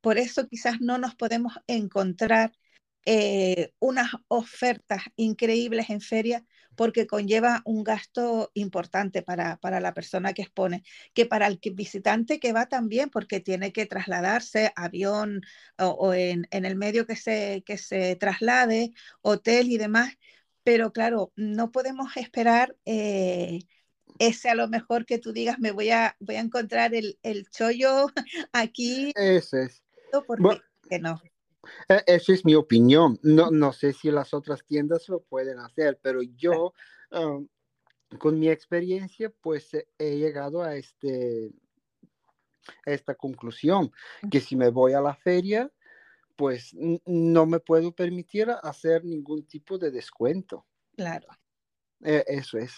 por 0.00 0.18
eso 0.18 0.48
quizás 0.48 0.80
no 0.80 0.98
nos 0.98 1.14
podemos 1.14 1.54
encontrar 1.66 2.52
eh, 3.06 3.72
unas 3.78 4.10
ofertas 4.28 5.02
increíbles 5.16 5.88
en 5.88 6.00
feria 6.02 6.44
porque 6.76 7.06
conlleva 7.06 7.62
un 7.64 7.82
gasto 7.82 8.50
importante 8.54 9.22
para, 9.22 9.56
para, 9.56 9.80
la 9.80 9.94
persona 9.94 10.32
que 10.32 10.42
expone, 10.42 10.82
que 11.14 11.26
para 11.26 11.46
el 11.46 11.60
visitante 11.74 12.38
que 12.40 12.52
va 12.52 12.66
también 12.66 13.10
porque 13.10 13.40
tiene 13.40 13.72
que 13.72 13.86
trasladarse, 13.86 14.72
avión 14.76 15.42
o, 15.78 16.14
en, 16.14 16.46
el 16.50 16.76
medio 16.76 17.06
que 17.06 17.16
se, 17.16 17.62
que 17.66 17.78
se 17.78 18.16
traslade, 18.16 18.92
hotel 19.22 19.70
y 19.70 19.78
demás, 19.78 20.14
pero 20.62 20.92
claro, 20.92 21.32
no 21.36 21.72
podemos 21.72 22.16
esperar 22.16 22.76
eh, 22.84 23.60
ese 24.18 24.50
a 24.50 24.54
lo 24.54 24.68
mejor 24.68 25.06
que 25.06 25.18
tú 25.18 25.32
digas, 25.32 25.58
me 25.58 25.72
voy 25.72 25.90
a, 25.90 26.16
voy 26.20 26.36
a 26.36 26.40
encontrar 26.40 26.94
el, 26.94 27.18
el 27.22 27.48
chollo 27.50 28.06
aquí. 28.52 29.12
Ese 29.16 29.64
es. 29.64 29.82
Porque 30.26 30.98
no. 30.98 31.20
E, 31.88 32.02
esa 32.06 32.32
es 32.32 32.44
mi 32.44 32.54
opinión. 32.54 33.18
No, 33.22 33.50
no 33.50 33.72
sé 33.72 33.92
si 33.92 34.10
las 34.10 34.34
otras 34.34 34.64
tiendas 34.64 35.08
lo 35.08 35.20
pueden 35.20 35.58
hacer, 35.58 35.98
pero 36.02 36.22
yo, 36.22 36.72
um, 37.10 37.46
con 38.18 38.38
mi 38.38 38.48
experiencia, 38.48 39.32
pues 39.40 39.70
he 39.98 40.16
llegado 40.16 40.62
a, 40.62 40.76
este, 40.76 41.50
a 42.86 42.90
esta 42.90 43.14
conclusión, 43.14 43.92
que 44.30 44.40
si 44.40 44.56
me 44.56 44.70
voy 44.70 44.94
a 44.94 45.00
la 45.00 45.14
feria, 45.14 45.70
pues 46.36 46.74
no 47.04 47.46
me 47.46 47.60
puedo 47.60 47.92
permitir 47.92 48.50
hacer 48.62 49.04
ningún 49.04 49.46
tipo 49.46 49.76
de 49.78 49.90
descuento. 49.90 50.66
Claro. 50.96 51.28
E, 52.02 52.24
eso 52.26 52.58
es. 52.58 52.72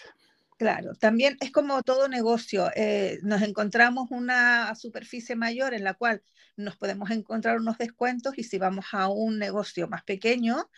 Claro, 0.62 0.94
también 0.94 1.36
es 1.40 1.50
como 1.50 1.82
todo 1.82 2.06
negocio. 2.06 2.70
Eh, 2.76 3.18
nos 3.24 3.42
encontramos 3.42 4.12
una 4.12 4.72
superficie 4.76 5.34
mayor 5.34 5.74
en 5.74 5.82
la 5.82 5.94
cual 5.94 6.22
nos 6.56 6.76
podemos 6.76 7.10
encontrar 7.10 7.58
unos 7.58 7.78
descuentos 7.78 8.34
y 8.38 8.44
si 8.44 8.58
vamos 8.58 8.84
a 8.92 9.08
un 9.08 9.40
negocio 9.40 9.88
más 9.88 10.04
pequeño, 10.04 10.70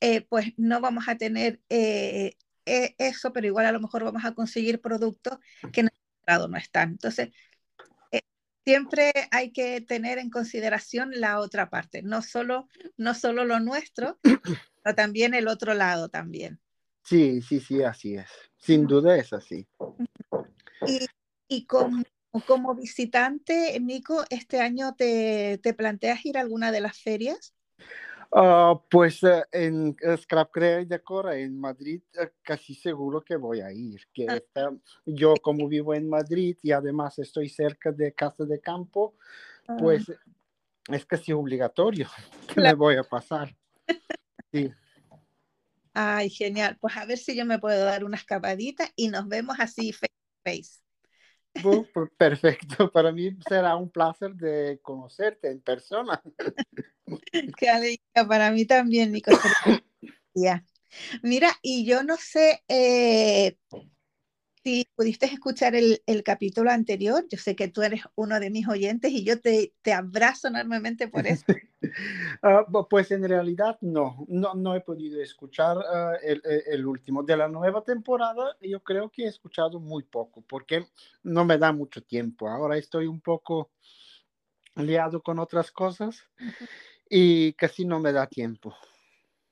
eh, 0.00 0.22
pues 0.22 0.52
no 0.56 0.80
vamos 0.80 1.06
a 1.06 1.16
tener 1.16 1.60
eh, 1.68 2.34
eso, 2.64 3.32
pero 3.32 3.46
igual 3.46 3.66
a 3.66 3.72
lo 3.72 3.78
mejor 3.78 4.02
vamos 4.02 4.24
a 4.24 4.34
conseguir 4.34 4.80
productos 4.80 5.38
que 5.72 5.82
en 5.82 5.86
el 5.86 5.92
mercado 6.26 6.48
no 6.48 6.56
están. 6.56 6.90
Entonces, 6.90 7.28
siempre 8.64 9.12
hay 9.30 9.52
que 9.52 9.80
tener 9.80 10.18
en 10.18 10.30
consideración 10.30 11.12
la 11.12 11.38
otra 11.38 11.70
parte, 11.70 12.02
no 12.02 12.20
solo, 12.20 12.66
no 12.96 13.14
solo 13.14 13.44
lo 13.44 13.60
nuestro, 13.60 14.18
sino 14.24 14.94
también 14.96 15.34
el 15.34 15.46
otro 15.46 15.74
lado 15.74 16.08
también. 16.08 16.58
Sí, 17.02 17.42
sí, 17.42 17.60
sí, 17.60 17.82
así 17.82 18.14
es. 18.16 18.28
Sin 18.58 18.86
duda 18.86 19.16
es 19.16 19.32
así. 19.32 19.66
Y, 20.86 21.06
y 21.48 21.66
como, 21.66 22.04
como, 22.46 22.74
visitante, 22.74 23.78
Nico, 23.80 24.24
¿este 24.30 24.60
año 24.60 24.94
te, 24.94 25.58
te, 25.62 25.74
planteas 25.74 26.24
ir 26.24 26.38
a 26.38 26.42
alguna 26.42 26.70
de 26.70 26.80
las 26.80 26.98
ferias? 26.98 27.54
Uh, 28.32 28.78
pues 28.88 29.24
uh, 29.24 29.42
en 29.50 29.96
Scrap 30.18 30.52
Crea 30.52 30.80
y 30.82 30.84
Decora 30.84 31.36
en 31.36 31.58
Madrid 31.58 32.00
uh, 32.14 32.26
casi 32.42 32.76
seguro 32.76 33.22
que 33.22 33.34
voy 33.34 33.60
a 33.60 33.72
ir. 33.72 34.02
Que 34.12 34.44
ah. 34.54 34.70
yo 35.04 35.34
como 35.42 35.66
vivo 35.66 35.94
en 35.94 36.08
Madrid 36.08 36.56
y 36.62 36.70
además 36.70 37.18
estoy 37.18 37.48
cerca 37.48 37.90
de 37.90 38.12
Casa 38.12 38.44
de 38.44 38.60
Campo, 38.60 39.16
pues 39.80 40.08
ah. 40.10 40.94
es 40.94 41.04
casi 41.06 41.32
obligatorio 41.32 42.06
que 42.54 42.60
me 42.60 42.74
voy 42.74 42.96
a 42.96 43.02
pasar. 43.02 43.52
Sí. 44.52 44.72
Ay, 45.92 46.30
genial. 46.30 46.76
Pues 46.80 46.96
a 46.96 47.04
ver 47.04 47.18
si 47.18 47.36
yo 47.36 47.44
me 47.44 47.58
puedo 47.58 47.84
dar 47.84 48.04
una 48.04 48.16
escapadita 48.16 48.88
y 48.96 49.08
nos 49.08 49.28
vemos 49.28 49.56
así 49.58 49.92
face 49.92 50.08
to 50.08 50.50
face. 50.50 50.80
Perfecto, 52.16 52.90
para 52.92 53.12
mí 53.12 53.36
será 53.48 53.76
un 53.76 53.90
placer 53.90 54.34
de 54.34 54.78
conocerte 54.82 55.50
en 55.50 55.60
persona. 55.60 56.22
Qué 57.58 57.68
alegría, 57.68 58.26
para 58.28 58.50
mí 58.50 58.64
también, 58.66 59.12
Nico. 59.12 59.32
Mira, 61.22 61.52
y 61.62 61.84
yo 61.84 62.02
no 62.02 62.16
sé 62.16 62.62
eh, 62.68 63.56
si 64.62 64.86
pudiste 64.94 65.26
escuchar 65.26 65.74
el, 65.74 66.02
el, 66.06 66.22
capítulo 66.22 66.70
anterior, 66.70 67.24
yo 67.30 67.38
sé 67.38 67.56
que 67.56 67.68
tú 67.68 67.82
eres 67.82 68.02
uno 68.14 68.38
de 68.38 68.50
mis 68.50 68.68
oyentes 68.68 69.10
y 69.12 69.24
yo 69.24 69.40
te, 69.40 69.72
te 69.82 69.92
abrazo 69.92 70.48
enormemente 70.48 71.08
por 71.08 71.26
eso. 71.26 71.44
uh, 72.42 72.88
pues 72.88 73.10
en 73.10 73.26
realidad 73.26 73.78
no, 73.80 74.24
no, 74.28 74.54
no 74.54 74.74
he 74.74 74.80
podido 74.80 75.20
escuchar 75.22 75.78
uh, 75.78 76.16
el, 76.22 76.42
el, 76.44 76.86
último. 76.86 77.22
De 77.22 77.36
la 77.36 77.48
nueva 77.48 77.82
temporada 77.82 78.56
yo 78.60 78.82
creo 78.82 79.10
que 79.10 79.24
he 79.24 79.28
escuchado 79.28 79.80
muy 79.80 80.02
poco 80.02 80.42
porque 80.42 80.86
no 81.22 81.44
me 81.44 81.56
da 81.56 81.72
mucho 81.72 82.02
tiempo. 82.02 82.48
Ahora 82.48 82.76
estoy 82.76 83.06
un 83.06 83.20
poco 83.20 83.70
liado 84.76 85.22
con 85.22 85.38
otras 85.38 85.70
cosas 85.70 86.22
y 87.08 87.54
casi 87.54 87.84
no 87.84 87.98
me 87.98 88.12
da 88.12 88.26
tiempo. 88.26 88.74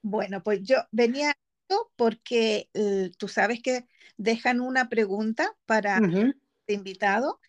Bueno, 0.02 0.42
pues 0.42 0.62
yo 0.62 0.76
venía 0.92 1.34
porque 1.96 2.68
uh, 2.74 3.10
tú 3.16 3.28
sabes 3.28 3.60
que 3.62 3.86
dejan 4.16 4.60
una 4.60 4.88
pregunta 4.88 5.56
para 5.66 5.98
el 5.98 6.34
invitado. 6.66 7.40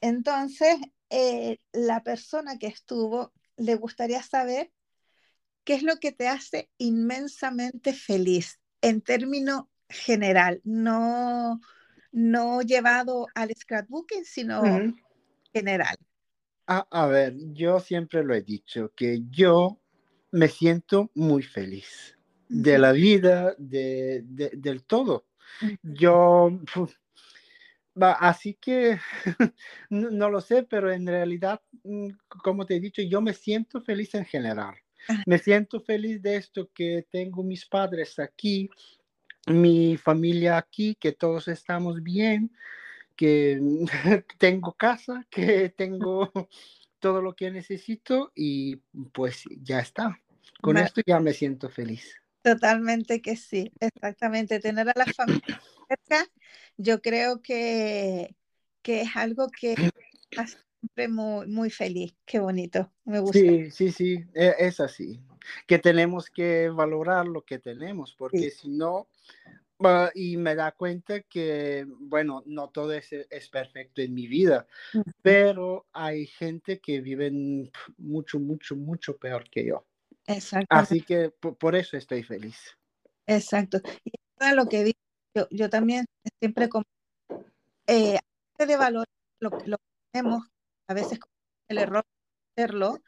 Entonces, 0.00 0.76
eh, 1.08 1.58
la 1.72 2.02
persona 2.02 2.58
que 2.58 2.66
estuvo 2.66 3.32
le 3.56 3.74
gustaría 3.74 4.22
saber 4.22 4.70
qué 5.64 5.74
es 5.74 5.82
lo 5.82 5.96
que 5.96 6.12
te 6.12 6.28
hace 6.28 6.70
inmensamente 6.78 7.92
feliz 7.92 8.60
en 8.80 9.00
término 9.02 9.70
general, 9.88 10.60
no, 10.64 11.60
no 12.12 12.62
llevado 12.62 13.26
al 13.34 13.54
scrapbooking, 13.54 14.24
sino 14.24 14.62
general. 15.52 15.96
A, 16.66 16.86
a, 16.90 17.06
ver, 17.06 17.34
yo 17.52 17.80
siempre 17.80 18.22
lo 18.22 18.34
he 18.34 18.42
dicho, 18.42 18.92
que 18.94 19.22
yo 19.28 19.80
me 20.30 20.48
siento 20.48 21.10
muy 21.14 21.42
feliz 21.42 22.16
de 22.50 22.78
la 22.78 22.90
vida, 22.90 23.54
de, 23.58 24.22
de, 24.24 24.50
del 24.54 24.82
todo. 24.84 25.26
Yo, 25.82 26.50
así 28.18 28.54
que 28.54 28.98
no, 29.90 30.28
lo 30.28 30.40
sé, 30.40 30.64
pero 30.64 30.92
en 30.92 31.06
realidad, 31.06 31.62
mm, 31.84 32.08
como 32.26 32.66
te 32.66 32.76
he 32.76 32.80
dicho, 32.80 33.02
yo 33.02 33.20
me 33.20 33.34
siento 33.34 33.80
feliz 33.80 34.14
en 34.14 34.24
general. 34.24 34.74
Me 35.26 35.38
siento 35.38 35.80
feliz 35.80 36.20
de 36.20 36.36
esto, 36.36 36.70
que 36.74 37.06
tengo 37.10 37.42
mis 37.42 37.64
padres 37.66 38.18
aquí, 38.18 38.68
mi 39.46 39.96
familia 39.96 40.58
aquí, 40.58 40.94
que 40.94 41.12
todos 41.12 41.48
estamos 41.48 42.02
bien, 42.02 42.52
que 43.16 43.58
tengo 44.38 44.72
casa, 44.74 45.24
que 45.30 45.70
tengo 45.70 46.30
todo 46.98 47.22
lo 47.22 47.34
que 47.34 47.50
necesito 47.50 48.32
y 48.34 48.76
pues 49.12 49.44
ya 49.62 49.78
está. 49.78 50.20
Con 50.60 50.76
esto 50.76 51.00
ya 51.06 51.18
me 51.20 51.32
siento 51.32 51.70
feliz. 51.70 52.19
Totalmente 52.42 53.20
que 53.20 53.36
sí, 53.36 53.70
exactamente. 53.80 54.60
Tener 54.60 54.88
a 54.88 54.92
la 54.96 55.06
familia 55.06 55.60
cerca, 55.88 56.26
yo 56.76 57.00
creo 57.02 57.42
que, 57.42 58.34
que 58.82 59.02
es 59.02 59.16
algo 59.16 59.48
que 59.48 59.74
hace 60.36 60.58
siempre 60.80 61.08
muy, 61.08 61.46
muy 61.46 61.70
feliz. 61.70 62.14
Qué 62.24 62.38
bonito, 62.38 62.92
me 63.04 63.20
gusta. 63.20 63.38
Sí, 63.38 63.70
sí, 63.70 63.92
sí, 63.92 64.24
e, 64.34 64.54
es 64.58 64.80
así. 64.80 65.20
Que 65.66 65.78
tenemos 65.78 66.30
que 66.30 66.68
valorar 66.68 67.26
lo 67.26 67.44
que 67.44 67.58
tenemos, 67.58 68.14
porque 68.16 68.50
si 68.50 68.68
no, 68.68 69.08
y 70.14 70.36
me 70.36 70.54
da 70.54 70.72
cuenta 70.72 71.20
que, 71.20 71.86
bueno, 71.88 72.42
no 72.46 72.68
todo 72.68 72.92
es, 72.92 73.12
es 73.12 73.48
perfecto 73.48 74.02
en 74.02 74.14
mi 74.14 74.26
vida, 74.26 74.66
pero 75.22 75.86
hay 75.92 76.26
gente 76.26 76.80
que 76.80 77.00
vive 77.00 77.30
mucho, 77.98 78.38
mucho, 78.38 78.76
mucho 78.76 79.16
peor 79.16 79.48
que 79.48 79.66
yo. 79.66 79.86
Exacto. 80.34 80.66
Así 80.70 81.02
que 81.02 81.30
por, 81.30 81.74
eso 81.74 81.96
estoy 81.96 82.22
feliz. 82.22 82.58
Exacto. 83.26 83.80
Y 84.04 84.12
lo 84.54 84.66
que 84.66 84.84
digo, 84.84 84.98
yo, 85.34 85.46
yo 85.50 85.70
también 85.70 86.06
siempre 86.40 86.68
como, 86.68 86.84
eh, 87.86 88.18
de 88.58 88.76
valor 88.76 89.06
lo 89.40 89.50
que 89.50 89.76
tenemos, 90.12 90.46
a 90.88 90.94
veces 90.94 91.18
el 91.68 91.78
error 91.78 92.04
de 92.56 92.62
hacerlo. 92.62 92.98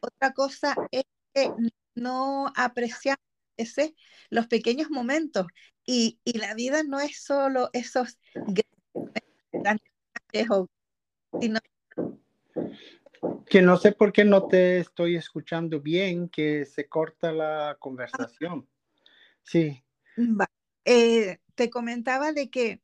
Otra 0.00 0.32
cosa 0.32 0.74
es 0.90 1.04
que 1.32 1.50
no 1.94 2.52
apreciamos 2.56 3.18
ese, 3.56 3.94
los 4.30 4.46
pequeños 4.46 4.90
momentos 4.90 5.46
y, 5.86 6.18
y, 6.24 6.38
la 6.38 6.54
vida 6.54 6.82
no 6.82 6.98
es 6.98 7.22
solo 7.22 7.70
esos 7.72 8.18
grandes 9.52 9.94
sino 11.40 11.58
que 13.46 13.62
no 13.62 13.76
sé 13.76 13.92
por 13.92 14.12
qué 14.12 14.24
no 14.24 14.46
te 14.46 14.78
estoy 14.78 15.16
escuchando 15.16 15.80
bien, 15.80 16.28
que 16.28 16.64
se 16.64 16.88
corta 16.88 17.32
la 17.32 17.76
conversación. 17.78 18.68
Sí. 19.42 19.84
Eh, 20.84 21.38
te 21.54 21.70
comentaba 21.70 22.32
de 22.32 22.50
que, 22.50 22.80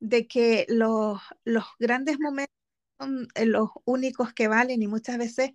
de 0.00 0.26
que 0.26 0.66
los, 0.68 1.20
los 1.44 1.64
grandes 1.78 2.18
momentos 2.20 2.54
son 2.98 3.28
eh, 3.34 3.46
los 3.46 3.70
únicos 3.84 4.32
que 4.32 4.48
valen 4.48 4.82
y 4.82 4.86
muchas 4.86 5.18
veces 5.18 5.52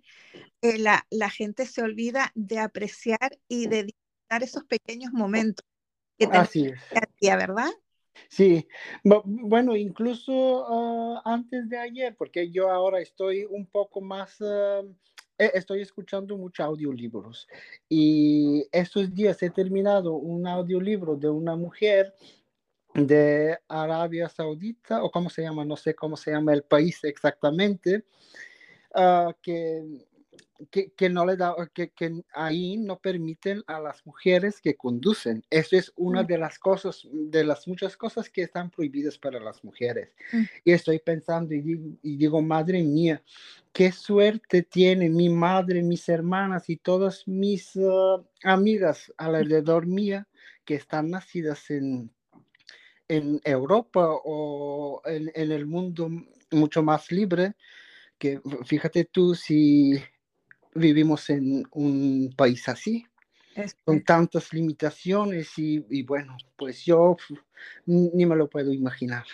eh, 0.62 0.78
la, 0.78 1.06
la, 1.10 1.30
gente 1.30 1.64
se 1.66 1.82
olvida 1.82 2.32
de 2.34 2.58
apreciar 2.58 3.38
y 3.48 3.66
de 3.66 3.84
disfrutar 3.84 4.42
esos 4.42 4.64
pequeños 4.64 5.12
momentos 5.12 5.64
que 6.18 6.26
Así 6.26 6.66
es. 6.66 6.80
Día, 7.20 7.36
¿verdad? 7.36 7.70
Sí, 8.28 8.66
bueno, 9.24 9.76
incluso 9.76 10.66
ah, 10.68 11.22
antes 11.24 11.68
de 11.68 11.78
ayer, 11.78 12.14
porque 12.16 12.50
yo 12.50 12.70
ahora 12.70 13.00
estoy 13.00 13.44
un 13.44 13.66
poco 13.66 14.00
más, 14.00 14.40
ah, 14.40 14.82
e, 15.38 15.50
estoy 15.54 15.80
escuchando 15.80 16.36
muchos 16.36 16.64
audiolibros 16.64 17.48
y 17.88 18.66
estos 18.72 19.14
días 19.14 19.42
he 19.42 19.50
terminado 19.50 20.14
un 20.14 20.46
audiolibro 20.46 21.16
de 21.16 21.28
una 21.28 21.56
mujer 21.56 22.14
de 22.94 23.58
Arabia 23.68 24.28
Saudita, 24.28 25.02
o 25.02 25.10
cómo 25.10 25.30
se 25.30 25.42
llama, 25.42 25.64
no 25.64 25.76
sé 25.76 25.94
cómo 25.94 26.16
se 26.16 26.32
llama 26.32 26.52
el 26.52 26.62
país 26.62 27.02
exactamente, 27.04 28.04
uh, 28.94 29.32
que 29.42 29.82
que, 30.70 31.08
no 31.08 31.24
le 31.24 31.36
da, 31.36 31.54
que, 31.72 31.90
que, 31.90 32.22
ahí 32.34 32.76
no 32.76 32.98
permiten 32.98 33.62
a 33.66 33.80
las 33.80 34.04
mujeres 34.04 34.60
que 34.60 34.76
conducen. 34.76 35.42
Eso 35.50 35.76
es 35.76 35.92
una 35.96 36.22
mm. 36.22 36.26
de 36.26 36.38
las 36.38 36.58
cosas, 36.58 37.06
de 37.10 37.44
las 37.44 37.66
muchas 37.66 37.96
cosas 37.96 38.28
que 38.28 38.42
están 38.42 38.70
prohibidas 38.70 39.18
para 39.18 39.40
las 39.40 39.64
mujeres. 39.64 40.10
Mm. 40.32 40.42
Y 40.64 40.72
estoy 40.72 40.98
pensando 40.98 41.54
y 41.54 41.60
digo, 41.60 41.90
y 42.02 42.16
digo, 42.16 42.42
madre 42.42 42.82
mía, 42.82 43.22
qué 43.72 43.92
suerte 43.92 44.62
tiene 44.62 45.08
mi 45.08 45.28
madre, 45.28 45.82
mis 45.82 46.08
hermanas 46.08 46.68
y 46.68 46.76
todas 46.76 47.26
mis 47.26 47.76
uh, 47.76 48.24
amigas 48.42 49.12
alrededor 49.16 49.86
mía 49.86 50.26
que 50.64 50.74
están 50.74 51.10
nacidas 51.10 51.70
en, 51.70 52.10
en 53.08 53.40
Europa 53.44 54.06
o 54.24 55.00
en, 55.04 55.30
en 55.34 55.52
el 55.52 55.66
mundo 55.66 56.10
mucho 56.50 56.82
más 56.82 57.10
libre 57.12 57.54
que 58.20 58.38
fíjate 58.66 59.06
tú 59.06 59.34
si 59.34 59.94
vivimos 60.74 61.28
en 61.30 61.66
un 61.72 62.32
país 62.36 62.68
así, 62.68 63.06
con 63.84 64.02
tantas 64.04 64.52
limitaciones 64.52 65.52
y, 65.56 66.02
bueno, 66.02 66.36
pues 66.56 66.84
yo 66.84 67.16
ni 67.86 68.26
me 68.26 68.36
lo 68.36 68.48
puedo 68.48 68.72
imaginar. 68.72 69.24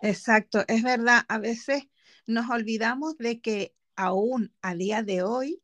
Exacto, 0.00 0.64
es 0.68 0.82
verdad, 0.82 1.22
a 1.28 1.38
veces 1.38 1.84
nos 2.26 2.50
olvidamos 2.50 3.16
de 3.18 3.40
que 3.40 3.74
aún 3.96 4.52
a 4.62 4.74
día 4.74 5.02
de 5.02 5.22
hoy 5.22 5.62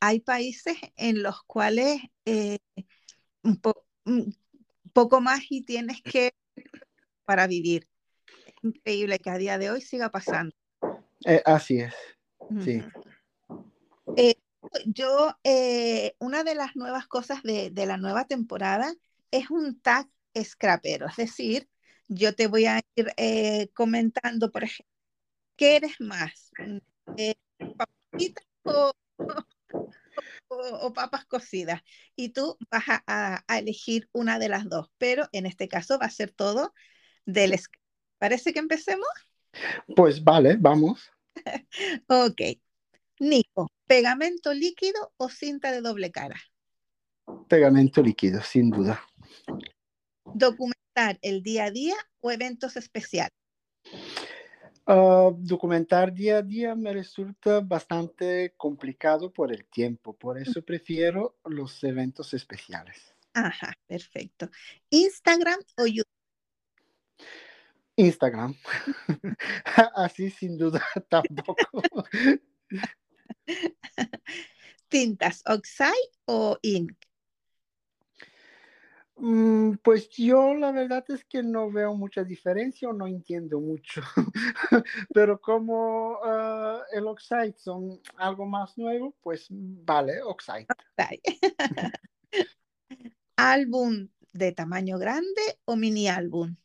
hay 0.00 0.20
países 0.20 0.76
en 0.96 1.22
los 1.22 1.42
cuales 1.44 2.00
eh, 2.24 2.58
un, 3.42 3.60
poco 4.92 5.20
más 5.20 5.40
y 5.50 5.62
tienes 5.62 6.02
que 6.02 6.32
para 7.24 7.46
vivir. 7.46 7.88
Es 8.46 8.54
increíble 8.62 9.18
que 9.18 9.30
a 9.30 9.38
día 9.38 9.58
de 9.58 9.70
hoy 9.70 9.80
siga 9.80 10.10
pasando. 10.10 10.54
Eh, 11.24 11.42
así 11.44 11.80
es, 11.80 11.94
sí 12.62 12.82
yo, 14.86 15.36
eh, 15.44 16.14
una 16.18 16.44
de 16.44 16.54
las 16.54 16.76
nuevas 16.76 17.06
cosas 17.06 17.42
de, 17.42 17.72
la 17.74 17.96
nueva 17.96 18.26
temporada 18.26 18.92
es 19.30 19.50
un 19.50 19.80
tag 19.80 20.08
scrapero, 20.42 21.06
es 21.06 21.16
decir, 21.16 21.68
yo 22.08 22.34
te 22.34 22.46
voy 22.46 22.66
a 22.66 22.80
ir 22.96 23.12
eh, 23.16 23.68
comentando, 23.74 24.50
por 24.50 24.64
ejemplo, 24.64 24.92
¿qué 25.56 25.76
eres 25.76 26.00
más? 26.00 26.50
Eh, 27.16 27.34
o, 30.48 30.92
papas 30.92 31.24
cocidas? 31.26 31.82
Y 32.16 32.30
tú 32.30 32.56
vas 32.70 32.84
a, 33.06 33.44
elegir 33.56 34.08
una 34.12 34.38
de 34.38 34.48
las 34.48 34.68
dos, 34.68 34.90
pero 34.98 35.28
en 35.32 35.46
este 35.46 35.68
caso 35.68 35.98
va 35.98 36.06
a 36.06 36.10
ser 36.10 36.30
todo 36.32 36.74
del. 37.24 37.58
¿Parece 38.18 38.52
que 38.52 38.58
empecemos? 38.58 39.08
Pues 39.96 40.22
vale, 40.22 40.56
vamos. 40.58 41.10
ok. 42.08 42.60
Nico, 43.20 43.70
¿pegamento 43.86 44.54
líquido 44.54 45.12
o 45.18 45.28
cinta 45.28 45.72
de 45.72 45.82
doble 45.82 46.10
cara? 46.10 46.40
Pegamento 47.48 48.02
líquido, 48.02 48.40
sin 48.40 48.70
duda. 48.70 48.98
¿Documentar 50.32 51.18
el 51.20 51.42
día 51.42 51.66
a 51.66 51.70
día 51.70 51.96
o 52.20 52.30
eventos 52.30 52.76
especiales? 52.76 53.30
Ah, 54.86 55.30
documentar 55.36 56.14
día 56.14 56.38
a 56.38 56.42
día 56.42 56.74
me 56.74 56.94
resulta 56.94 57.60
bastante 57.60 58.54
complicado 58.56 59.30
por 59.30 59.52
el 59.52 59.66
tiempo, 59.66 60.16
por 60.16 60.38
eso 60.38 60.62
prefiero 60.62 61.38
los 61.44 61.84
eventos 61.84 62.32
especiales. 62.32 63.14
Ajá, 63.34 63.74
perfecto. 63.86 64.50
¿Instagram 64.88 65.60
o 65.76 65.86
YouTube? 65.86 66.06
Instagram. 67.96 68.54
Así 69.94 70.30
sin 70.30 70.56
duda 70.56 70.82
tampoco. 71.10 71.82
¿Tintas 74.90 75.42
Oxide 75.46 76.10
o 76.26 76.58
Ink? 76.62 76.92
Mm, 79.16 79.74
pues 79.82 80.08
yo 80.10 80.54
la 80.54 80.72
verdad 80.72 81.04
es 81.10 81.24
que 81.24 81.42
no 81.42 81.70
veo 81.70 81.94
mucha 81.94 82.24
diferencia 82.24 82.88
o 82.88 82.92
no 82.92 83.06
entiendo 83.06 83.60
mucho, 83.60 84.00
pero 85.14 85.38
como 85.40 86.18
ah, 86.24 86.82
el 86.90 87.06
Oxide 87.06 87.54
son 87.58 88.00
algo 88.16 88.46
más 88.46 88.76
nuevo, 88.78 89.14
pues 89.22 89.46
vale, 89.50 90.22
Oxide. 90.22 90.66
¿Álbum 93.36 94.08
de 94.32 94.52
tamaño 94.52 94.98
grande 94.98 95.42
o 95.66 95.76
mini 95.76 96.08
álbum? 96.08 96.56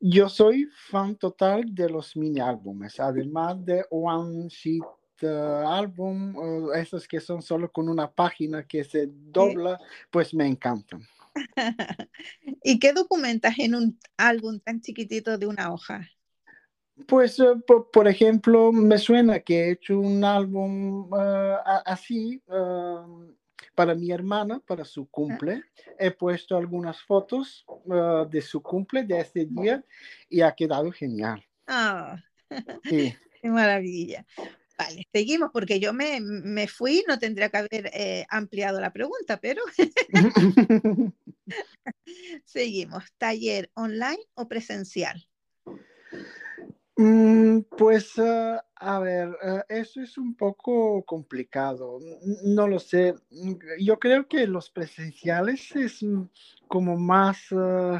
Yo 0.00 0.30
soy 0.30 0.66
fan 0.88 1.16
total 1.16 1.74
de 1.74 1.90
los 1.90 2.16
mini 2.16 2.40
álbumes, 2.40 2.98
además 2.98 3.62
de 3.66 3.84
One 3.90 4.48
Sheet 4.48 4.82
álbum, 5.28 6.72
esos 6.74 7.06
que 7.06 7.20
son 7.20 7.42
solo 7.42 7.70
con 7.70 7.88
una 7.88 8.10
página 8.10 8.66
que 8.66 8.84
se 8.84 9.08
dobla, 9.08 9.78
pues 10.10 10.34
me 10.34 10.46
encantan. 10.46 11.06
¿Y 12.62 12.78
qué 12.78 12.92
documentas 12.92 13.58
en 13.58 13.74
un 13.74 13.98
álbum 14.16 14.60
tan 14.60 14.80
chiquitito 14.80 15.38
de 15.38 15.46
una 15.46 15.72
hoja? 15.72 16.08
Pues, 17.06 17.38
eh, 17.40 17.54
por, 17.66 18.08
ejemplo, 18.08 18.72
me 18.72 18.98
suena 18.98 19.40
que 19.40 19.60
he 19.60 19.70
hecho 19.72 19.98
un 19.98 20.22
álbum 20.24 21.08
ah, 21.14 21.82
así 21.86 22.42
para 23.74 23.94
mi 23.94 24.10
hermana, 24.10 24.60
para 24.60 24.84
su 24.84 25.08
cumple. 25.08 25.62
He 25.98 26.10
puesto 26.10 26.56
algunas 26.56 27.00
fotos 27.02 27.64
ah, 27.90 28.26
de 28.30 28.42
su 28.42 28.62
cumple 28.62 29.04
de 29.04 29.20
este 29.20 29.46
día 29.46 29.82
y 30.28 30.42
ha 30.42 30.52
quedado 30.52 30.90
genial. 30.92 31.42
Ah, 31.66 32.16
qué 32.82 33.16
maravilla. 33.44 34.26
Vale, 34.80 35.06
seguimos 35.12 35.50
porque 35.52 35.78
yo 35.78 35.92
me, 35.92 36.20
me 36.22 36.66
fui, 36.66 37.04
no 37.06 37.18
tendría 37.18 37.50
que 37.50 37.58
haber 37.58 37.90
eh, 37.92 38.24
ampliado 38.30 38.80
la 38.80 38.94
pregunta, 38.94 39.38
pero 39.38 39.62
seguimos. 42.46 43.04
¿Taller 43.18 43.70
online 43.74 44.20
o 44.32 44.48
presencial? 44.48 45.22
Mm, 46.96 47.60
pues, 47.76 48.18
ah, 48.18 48.64
a 48.74 48.98
ver, 49.00 49.36
ah, 49.42 49.66
eso 49.68 50.00
es 50.00 50.16
un 50.16 50.34
poco 50.34 51.04
complicado. 51.04 51.98
No 52.44 52.66
lo 52.66 52.78
sé. 52.78 53.14
Yo 53.80 53.98
creo 53.98 54.28
que 54.28 54.46
los 54.46 54.70
presenciales 54.70 55.76
es 55.76 56.00
como 56.68 56.96
más... 56.96 57.38
Mm, 57.50 57.98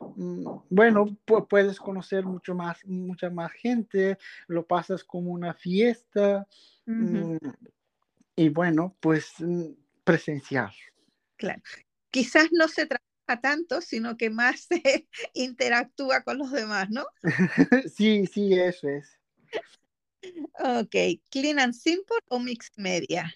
bueno, 0.00 1.16
puedes 1.48 1.78
conocer 1.78 2.24
mucho 2.24 2.54
más, 2.54 2.84
mucha 2.86 3.30
más 3.30 3.52
gente, 3.52 4.18
lo 4.46 4.66
pasas 4.66 5.04
como 5.04 5.30
una 5.30 5.54
fiesta 5.54 6.46
mm, 6.86 7.36
y 8.36 8.48
bueno, 8.48 8.96
pues 9.00 9.32
mm, 9.38 9.72
presencial. 10.04 10.72
Claro. 11.36 11.62
Quizás 12.10 12.48
no 12.52 12.66
se 12.66 12.86
trabaja 12.86 13.40
tanto, 13.42 13.80
sino 13.80 14.16
que 14.16 14.30
más 14.30 14.60
se 14.68 15.08
interactúa 15.34 16.22
con 16.22 16.38
los 16.38 16.50
demás, 16.50 16.88
¿no? 16.90 17.06
sí, 17.94 18.26
sí, 18.26 18.58
eso 18.58 18.88
es. 18.88 19.18
Ok, 20.58 21.20
Clean 21.30 21.58
and 21.58 21.72
Simple 21.72 22.18
o 22.28 22.38
Mixed 22.38 22.74
Media? 22.76 23.34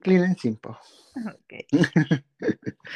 Clean 0.00 0.22
and 0.22 0.38
Simple. 0.38 0.76
Ok. 1.16 1.54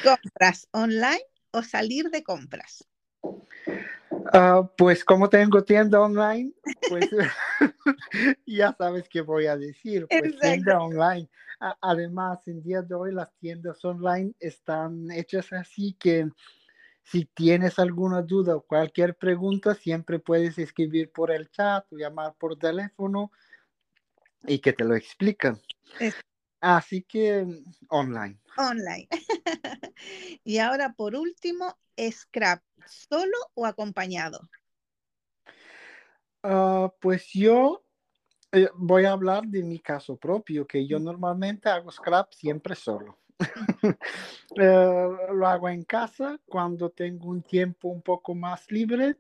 ¿Compras 0.05 0.69
online 0.73 1.25
o 1.53 1.63
salir 1.63 2.11
de 2.11 2.23
compras? 2.23 2.85
Ah, 4.33 4.69
pues 4.77 5.05
como 5.05 5.29
tengo 5.29 5.63
tienda 5.63 6.01
online, 6.01 6.53
pues 6.89 7.09
ya 8.47 8.75
sabes 8.77 9.09
qué 9.09 9.21
voy 9.21 9.47
a 9.47 9.57
decir, 9.57 10.07
pues 10.09 10.39
tienda 10.39 10.81
online. 10.81 11.29
además, 11.81 12.47
en 12.47 12.63
día 12.63 12.83
de 12.83 12.95
hoy 12.95 13.13
las 13.13 13.35
tiendas 13.39 13.85
online 13.85 14.33
están 14.39 15.11
hechas 15.11 15.53
así 15.53 15.95
que 15.99 16.29
si 17.03 17.25
tienes 17.25 17.79
alguna 17.79 18.21
duda 18.21 18.57
o 18.57 18.61
cualquier 18.61 19.15
pregunta, 19.17 19.75
siempre 19.75 20.19
puedes 20.19 20.59
escribir 20.59 21.11
por 21.11 21.31
el 21.31 21.51
chat 21.51 21.91
o 21.91 21.97
llamar 21.97 22.35
por 22.39 22.59
teléfono 22.59 23.33
y 24.47 24.59
que 24.59 24.75
te 24.75 24.85
lo 24.85 24.95
explican. 24.95 25.59
Así 26.61 27.03
que 27.03 27.47
online. 27.89 28.39
Online. 28.57 29.09
y 30.45 30.59
ahora, 30.59 30.93
por 30.93 31.15
último, 31.15 31.77
Scrap, 32.11 32.63
¿solo 32.87 33.37
o 33.55 33.67
acompañado? 33.67 34.41
Ah, 36.43 36.93
pues 37.01 37.29
yo 37.33 37.83
eh, 38.53 38.69
voy 38.75 39.05
a 39.05 39.13
hablar 39.13 39.47
de 39.47 39.63
mi 39.63 39.79
caso 39.79 40.17
propio, 40.17 40.67
que 40.67 40.87
yo 40.87 40.99
normalmente 40.99 41.69
hago 41.69 41.91
scrap 41.91 42.33
siempre 42.33 42.75
solo. 42.75 43.19
Eh, 44.61 45.09
lo 45.35 45.47
hago 45.47 45.69
en 45.69 45.85
casa 45.85 46.41
cuando 46.47 46.91
tengo 46.91 47.29
un 47.29 47.43
tiempo 47.43 47.89
un 47.89 48.03
poco 48.03 48.35
más 48.35 48.69
libre 48.73 49.17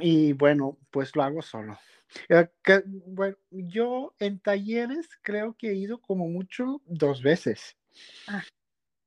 y 0.00 0.32
bueno, 0.32 0.78
pues 0.90 1.14
lo 1.14 1.22
hago 1.22 1.42
solo. 1.42 1.78
Eh, 2.28 2.48
bueno, 3.06 3.36
yo 3.50 4.14
en 4.18 4.40
talleres 4.40 5.08
creo 5.22 5.54
que 5.56 5.70
he 5.70 5.74
ido 5.74 6.00
como 6.00 6.28
mucho 6.28 6.80
dos 6.86 7.22
veces. 7.22 7.76
Ah. 8.26 8.42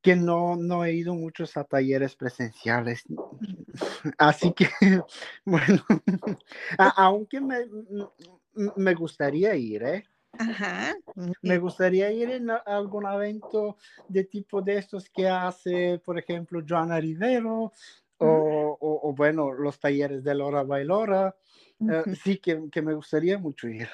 Que 0.02 0.16
no, 0.16 0.56
no 0.56 0.84
he 0.84 0.94
ido 0.94 1.14
muchos 1.14 1.56
a 1.56 1.64
talleres 1.64 2.16
presenciales. 2.16 3.04
Así 4.18 4.52
que, 4.52 4.68
bueno, 5.44 5.84
aunque 6.96 7.40
me, 7.40 7.66
me 8.76 8.94
gustaría 8.94 9.54
ir, 9.54 9.82
¿eh? 9.82 10.04
Ajá. 10.38 10.94
Me 11.42 11.58
gustaría 11.58 12.10
ir 12.10 12.30
en 12.30 12.50
algún 12.50 13.06
evento 13.06 13.76
de 14.08 14.24
tipo 14.24 14.62
de 14.62 14.78
estos 14.78 15.08
que 15.10 15.28
hace, 15.28 16.00
por 16.04 16.18
ejemplo, 16.18 16.62
Joana 16.66 16.98
Rivero, 16.98 17.72
o, 18.24 18.78
o, 18.80 19.12
bueno, 19.14 19.52
los 19.52 19.78
talleres 19.78 20.24
de 20.24 20.34
Lora 20.34 20.62
Bailora. 20.62 21.36
Eh, 21.80 22.14
sí, 22.22 22.38
que, 22.38 22.68
que, 22.70 22.82
me 22.82 22.94
gustaría 22.94 23.38
mucho 23.38 23.68
ir. 23.68 23.88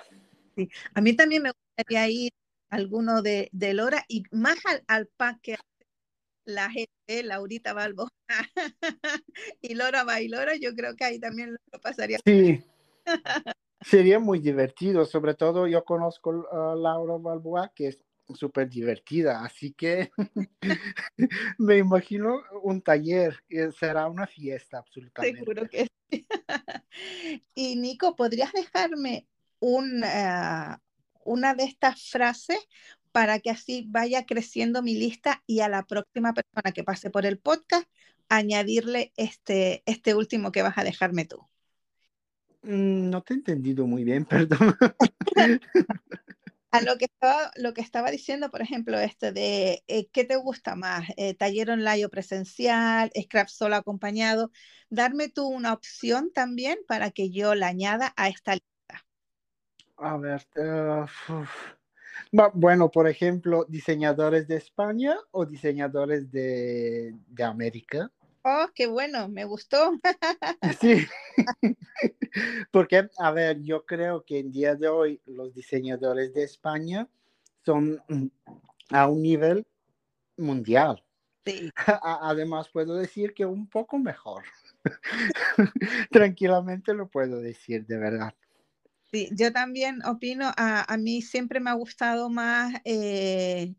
Sí. 0.57 0.69
A 0.95 1.01
mí 1.01 1.15
también 1.15 1.43
me 1.43 1.53
gustaría 1.53 2.09
ir 2.09 2.33
a 2.71 2.77
alguno 2.77 3.23
de, 3.23 3.49
de 3.53 3.75
Lora 3.75 4.05
y 4.09 4.25
más 4.31 4.59
al, 4.67 4.83
al 4.87 5.09
que 5.43 5.57
la 6.45 6.71
gente, 6.71 7.23
Laurita 7.25 7.73
Balbo 7.73 8.09
y 9.61 9.75
Lora 9.75 10.05
Bailora, 10.05 10.57
yo 10.57 10.75
creo 10.75 10.97
que 10.97 11.05
ahí 11.05 11.19
también 11.19 11.53
lo 11.53 11.81
pasaría. 11.81 12.19
Sí. 12.25 12.63
Sería 13.81 14.19
muy 14.19 14.41
divertido, 14.41 15.05
sobre 15.05 15.35
todo 15.35 15.67
yo 15.67 15.85
conozco 15.85 16.49
a 16.51 16.75
Laura 16.75 17.17
Balboa, 17.19 17.73
que 17.75 17.89
es 17.89 18.05
súper 18.35 18.69
divertida, 18.69 19.45
así 19.45 19.73
que 19.73 20.11
me 21.59 21.79
imagino 21.79 22.43
un 22.63 22.83
taller, 22.83 23.43
será 23.79 24.09
una 24.09 24.27
fiesta 24.27 24.79
absolutamente. 24.79 25.39
Seguro 25.39 25.69
que 25.69 25.89
sí. 26.11 26.27
y 27.55 27.77
Nico, 27.77 28.17
¿podrías 28.17 28.53
dejarme 28.53 29.27
una 29.61 30.81
de 31.55 31.65
estas 31.65 32.09
frases 32.09 32.59
para 33.13 33.41
que 33.41 33.51
así 33.51 33.87
vaya 33.89 34.27
creciendo 34.27 34.83
mi 34.83 34.95
lista 34.95 35.43
y 35.47 35.61
a 35.61 35.69
la 35.69 35.85
próxima 35.85 36.35
persona 36.35 36.73
que 36.73 36.85
pase 36.85 37.11
por 37.11 37.27
el 37.27 37.39
podcast 37.39 37.89
añadirle 38.29 39.13
este, 39.17 39.83
este 39.87 40.15
último 40.15 40.53
que 40.53 40.63
vas 40.63 40.79
a 40.79 40.85
dejarme 40.85 41.25
tú? 41.25 41.47
Mm, 42.63 43.11
no 43.11 43.23
te 43.23 43.35
he 43.35 43.37
entendido 43.37 43.87
muy 43.87 44.05
bien, 44.05 44.25
perdón. 44.27 44.77
A 46.71 46.83
lo 46.83 46.99
que 46.99 47.07
estaba, 47.07 47.51
lo 47.57 47.73
que 47.73 47.81
estaba 47.81 48.11
diciendo, 48.11 48.51
por 48.51 48.61
ejemplo, 48.61 48.99
este 48.99 49.33
de 49.33 49.83
eh, 49.89 50.09
qué 50.13 50.25
te 50.25 50.37
gusta 50.37 50.77
más, 50.77 51.09
eh, 51.17 51.35
taller 51.35 51.71
online 51.71 52.05
o 52.05 52.11
presencial, 52.11 53.11
scrap 53.19 53.49
solo 53.49 53.77
acompañado, 53.77 54.51
darme 54.91 55.31
tú 55.31 55.47
una 55.49 55.73
opción 55.73 56.31
también 56.33 56.79
para 56.87 57.11
que 57.11 57.31
yo 57.31 57.55
la 57.55 57.69
añada 57.69 58.13
a 58.17 58.29
esta 58.29 58.53
lista. 58.53 59.07
A 59.97 60.19
ver, 60.19 60.47
uh, 60.59 61.07
bueno, 62.53 62.91
por 62.91 63.09
ejemplo, 63.09 63.65
diseñadores 63.69 64.47
de 64.47 64.57
España 64.57 65.17
o 65.31 65.47
diseñadores 65.47 66.31
de, 66.31 67.15
de 67.29 67.45
América. 67.45 68.13
Oh, 68.43 68.67
qué 68.75 68.87
bueno, 68.87 69.29
me 69.29 69.45
gustó. 69.45 69.93
Sí, 70.81 71.07
porque, 72.71 73.09
a 73.19 73.31
ver, 73.33 73.63
yo 73.63 73.85
creo 73.85 74.25
que 74.25 74.39
en 74.39 74.53
día 74.53 74.75
de 74.75 74.89
hoy 74.89 75.21
los 75.27 75.55
diseñadores 75.55 76.33
de 76.35 76.45
España 76.45 77.09
son 77.65 78.03
a 78.91 79.09
un 79.09 79.23
nivel 79.23 79.67
mundial. 80.37 81.03
Sí. 81.45 81.71
Además, 82.03 82.69
puedo 82.69 82.95
decir 82.95 83.35
que 83.35 83.45
un 83.45 83.69
poco 83.69 83.99
mejor. 83.99 84.45
Tranquilamente 86.11 86.95
lo 86.95 87.09
puedo 87.09 87.41
decir, 87.41 87.87
de 87.87 87.99
verdad. 87.99 88.35
Sí, 89.11 89.29
yo 89.33 89.53
también 89.53 90.05
opino, 90.05 90.53
a, 90.57 90.97
mí 90.99 91.23
siempre 91.23 91.61
me 91.61 91.71
ha 91.71 91.75
gustado 91.75 92.29
más 92.29 92.75
eh, 92.85 93.75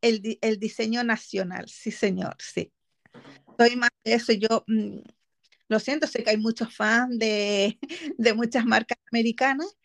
el, 0.00 0.38
el 0.40 0.58
diseño 0.58 1.04
nacional, 1.04 1.68
sí, 1.68 1.90
señor, 1.90 2.36
sí 2.38 2.72
soy 3.60 3.76
más 3.76 3.90
de 4.04 4.14
eso. 4.14 4.32
Yo 4.32 4.64
mm, 4.66 5.00
lo 5.68 5.78
siento, 5.78 6.06
sé 6.06 6.24
que 6.24 6.30
hay 6.30 6.38
muchos 6.38 6.74
fans 6.74 7.18
de, 7.18 7.78
de 8.18 8.34
muchas 8.34 8.64
marcas 8.64 8.98
americanas, 9.12 9.76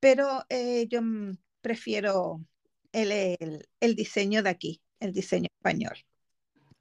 pero 0.00 0.44
eh, 0.48 0.86
yo 0.88 1.02
mm, 1.02 1.38
prefiero 1.60 2.40
el, 2.92 3.12
el, 3.12 3.68
el, 3.80 3.94
diseño 3.94 4.42
de 4.42 4.50
aquí, 4.50 4.82
el 4.98 5.12
diseño 5.12 5.48
español. 5.58 5.96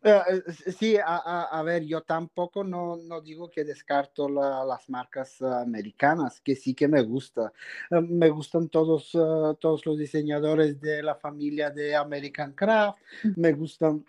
Eh, 0.04 0.44
sí, 0.78 0.96
a, 0.98 1.44
a, 1.44 1.64
ver, 1.64 1.84
yo 1.84 2.02
tampoco 2.02 2.64
no, 2.64 2.98
no 2.98 3.20
digo 3.20 3.50
que 3.50 3.66
descarto 3.66 4.30
la, 4.30 4.64
las 4.64 4.90
marcas 4.90 5.42
americanas, 5.42 6.40
que 6.40 6.56
sí 6.56 6.74
que 6.74 6.88
me 6.88 7.02
gusta. 7.02 7.52
me 7.90 8.30
gustan 8.30 8.70
todos, 8.70 9.12
todos 9.12 9.86
los 9.86 9.98
diseñadores 9.98 10.80
de 10.80 11.04
la 11.04 11.16
familia 11.16 11.72
de 11.72 11.96
American 11.96 12.54
Craft, 12.54 13.00
me 13.36 13.52
gustan 13.54 14.06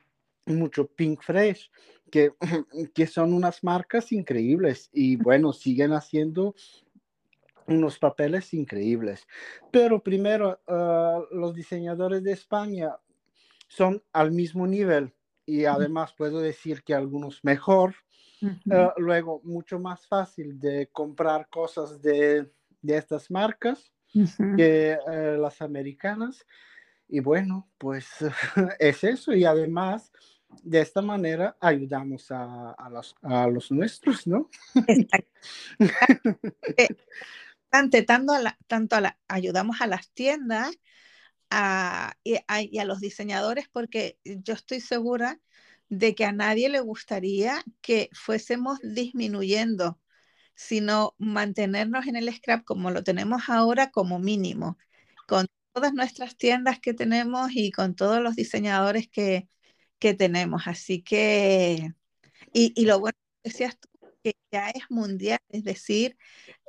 mucho 0.49 0.87
Pink 0.87 1.23
Fresh, 1.23 1.71
que, 2.11 2.33
que 2.95 3.07
son 3.07 3.33
unas 3.33 3.63
marcas 3.63 4.13
increíbles 4.13 4.91
y 4.93 5.17
bueno, 5.17 5.53
siguen 5.53 5.93
haciendo 5.93 6.55
unos 7.67 7.99
papeles 7.99 8.55
increíbles. 8.55 9.27
Pero 9.71 10.03
primero, 10.03 10.61
ah, 10.67 11.21
los 11.31 11.55
diseñadores 11.55 12.23
de 12.23 12.33
España 12.33 12.97
son 13.69 14.03
al 14.13 14.33
mismo 14.33 14.67
nivel 14.67 15.13
y 15.45 15.65
además 15.65 16.15
puedo 16.15 16.41
decir 16.41 16.83
que 16.83 16.95
algunos 16.95 17.45
mejor. 17.45 17.95
Ah, 18.71 18.95
luego, 18.99 19.41
mucho 19.43 19.79
más 19.79 20.07
fácil 20.07 20.61
de 20.61 20.89
comprar 20.93 21.49
cosas 21.49 22.01
de, 22.01 22.51
de 22.83 22.97
estas 22.97 23.31
marcas 23.31 23.93
que 24.57 24.93
eh, 24.93 25.37
las 25.39 25.61
americanas. 25.63 26.45
Y 27.09 27.21
bueno, 27.21 27.69
pues 27.79 28.07
es 28.79 29.05
eso. 29.05 29.33
Y 29.33 29.45
además, 29.45 30.13
de 30.63 30.81
esta 30.81 31.03
manera 31.03 31.57
ayudamos 31.61 32.31
a, 32.31 32.73
a, 32.73 32.91
los, 32.91 33.15
a 33.23 33.47
los, 33.47 33.71
nuestros, 33.71 34.27
¿no? 34.27 34.51
Ante, 37.71 38.03
tanto, 38.03 38.33
a 38.33 38.41
la, 38.41 38.59
tanto 38.67 38.97
a 38.97 39.01
la, 39.03 39.19
ayudamos 39.29 39.83
a 39.83 39.87
las 39.87 40.11
tiendas 40.11 40.75
a, 41.51 42.15
y, 42.25 42.37
a, 42.47 42.63
y, 42.63 42.79
a, 42.79 42.85
los 42.85 43.01
diseñadores 43.01 43.69
porque 43.69 44.19
yo 44.25 44.55
estoy 44.55 44.81
segura 44.81 45.39
de 45.91 46.15
que 46.15 46.25
a 46.25 46.33
nadie 46.33 46.71
le 46.71 46.81
gustaría 46.81 47.63
que 47.83 48.09
fuésemos 48.13 48.79
disminuyendo, 48.83 50.01
sino 50.55 51.15
mantenernos 51.19 52.07
en 52.07 52.17
el 52.17 52.35
scrap 52.35 52.65
como 52.65 52.91
lo 52.91 53.05
tenemos 53.05 53.49
ahora 53.49 53.91
como 53.91 54.19
mínimo, 54.19 54.79
con 55.27 55.47
todas 55.73 55.93
nuestras 55.93 56.37
tiendas 56.37 56.81
que 56.81 56.95
tenemos 56.95 57.51
y 57.53 57.71
con 57.71 57.95
todos 57.95 58.21
los 58.21 58.35
diseñadores 58.35 59.09
que, 59.09 59.49
que 59.99 60.15
tenemos. 60.15 60.67
Así 60.67 61.03
que, 61.03 61.93
y, 62.53 62.73
y 62.81 62.87
lo 62.87 63.01
bueno 63.01 63.19
que 63.43 63.51
decías 63.51 63.79
tú, 63.79 63.89
que 64.23 64.35
ya 64.51 64.71
es 64.71 64.91
mundial, 64.91 65.39
es 65.49 65.65
decir, 65.65 66.17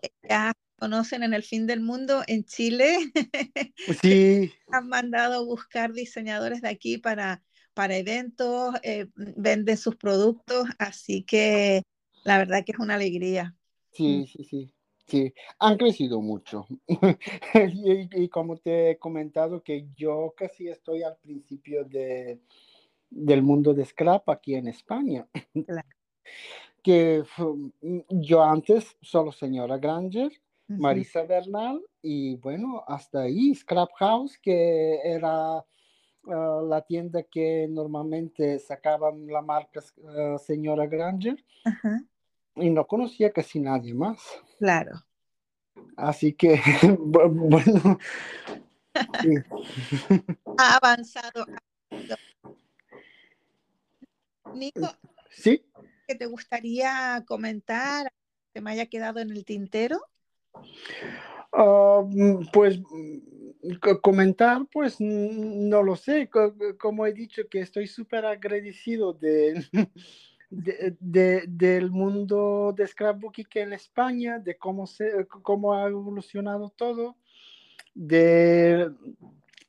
eh, 0.02 0.10
ya 0.28 0.54
conocen 0.78 1.24
en 1.24 1.34
el 1.34 1.44
fin 1.44 1.68
del 1.68 1.82
mundo 1.82 2.24
en 2.28 2.46
Chile. 2.46 2.98
Sí. 4.02 4.52
Han 4.72 4.88
mandado 4.88 5.36
a 5.36 5.44
buscar 5.44 5.94
diseñadores 5.94 6.62
de 6.62 6.70
aquí 6.70 6.98
para, 6.98 7.44
para 7.74 7.98
eventos, 7.98 8.76
eh, 8.84 9.08
venden 9.16 9.78
sus 9.78 9.96
productos, 9.96 10.68
así 10.78 11.24
que 11.24 11.82
la 12.24 12.38
verdad 12.38 12.64
que 12.66 12.74
es 12.74 12.80
una 12.80 12.96
alegría. 12.96 13.56
Sí, 13.92 14.28
sí, 14.32 14.44
sí. 14.44 14.74
Sí, 15.08 15.34
han 15.58 15.78
crecido 15.78 16.22
mucho. 16.22 16.68
y, 16.88 18.24
y, 18.24 18.30
como 18.30 18.58
te 18.58 18.92
he 18.92 19.00
comentado, 19.00 19.64
que 19.64 19.88
yo 19.96 20.36
casi 20.38 20.70
estoy 20.70 21.02
al 21.02 21.18
principio 21.18 21.84
de, 21.84 22.40
del 23.10 23.42
mundo 23.42 23.74
de 23.74 23.86
scrap 23.86 24.30
aquí 24.30 24.56
en 24.56 24.68
España. 24.68 25.28
Que 26.82 27.24
mm, 27.38 28.00
yo 28.22 28.42
antes 28.42 28.96
solo 29.02 29.34
señora 29.34 29.78
Granger, 29.78 30.32
Marisa 30.68 31.24
Bernal 31.24 31.82
y 32.02 32.38
bueno, 32.38 32.84
hasta 32.88 33.24
ahí 33.24 33.54
Scrap 33.54 33.90
House, 33.98 34.38
que 34.42 35.00
era 35.04 35.58
ah, 35.58 36.62
la 36.64 36.82
tienda 36.88 37.24
que 37.24 37.68
normalmente 37.70 38.60
sacaban 38.60 39.28
la 39.28 39.42
marca 39.42 39.82
ah, 40.08 40.38
señora 40.38 40.86
Granger. 40.88 41.44
Y 42.56 42.70
no 42.70 42.88
conocía 42.88 43.32
casi 43.34 43.60
nadie 43.60 43.94
más. 43.94 44.20
Claro. 44.58 45.04
Así 45.98 46.34
que, 46.34 46.62
bueno. 47.00 47.98
Ha 50.58 50.78
avanzado. 50.78 51.46
Nico. 54.54 54.90
Sí. 55.30 55.64
¿Qué 56.08 56.16
te 56.16 56.26
gustaría 56.26 57.24
comentar 57.28 58.12
que 58.54 58.62
me 58.62 58.72
haya 58.72 58.88
quedado 58.88 59.20
en 59.20 59.30
el 59.32 59.46
tintero? 59.46 60.00
Ah, 61.52 62.04
pues 62.54 62.80
comentar, 64.02 64.66
pues 64.72 64.98
no 65.00 65.84
lo 65.84 65.96
sé. 65.96 66.30
Como 66.80 67.06
he 67.06 67.14
dicho, 67.14 67.48
que 67.50 67.62
estoy 67.62 67.88
súper 67.88 68.26
agradecido 68.26 69.14
de, 69.14 69.66
de, 70.50 71.44
del 71.48 71.92
mundo 71.92 72.74
de 72.76 72.88
scrapbooking 72.88 73.48
en 73.56 73.74
España, 73.74 74.40
de 74.40 74.58
cómo, 74.58 74.88
se, 74.88 75.28
cómo 75.28 75.74
ha 75.74 75.88
evolucionado 75.88 76.70
todo, 76.76 77.18
de 77.94 78.92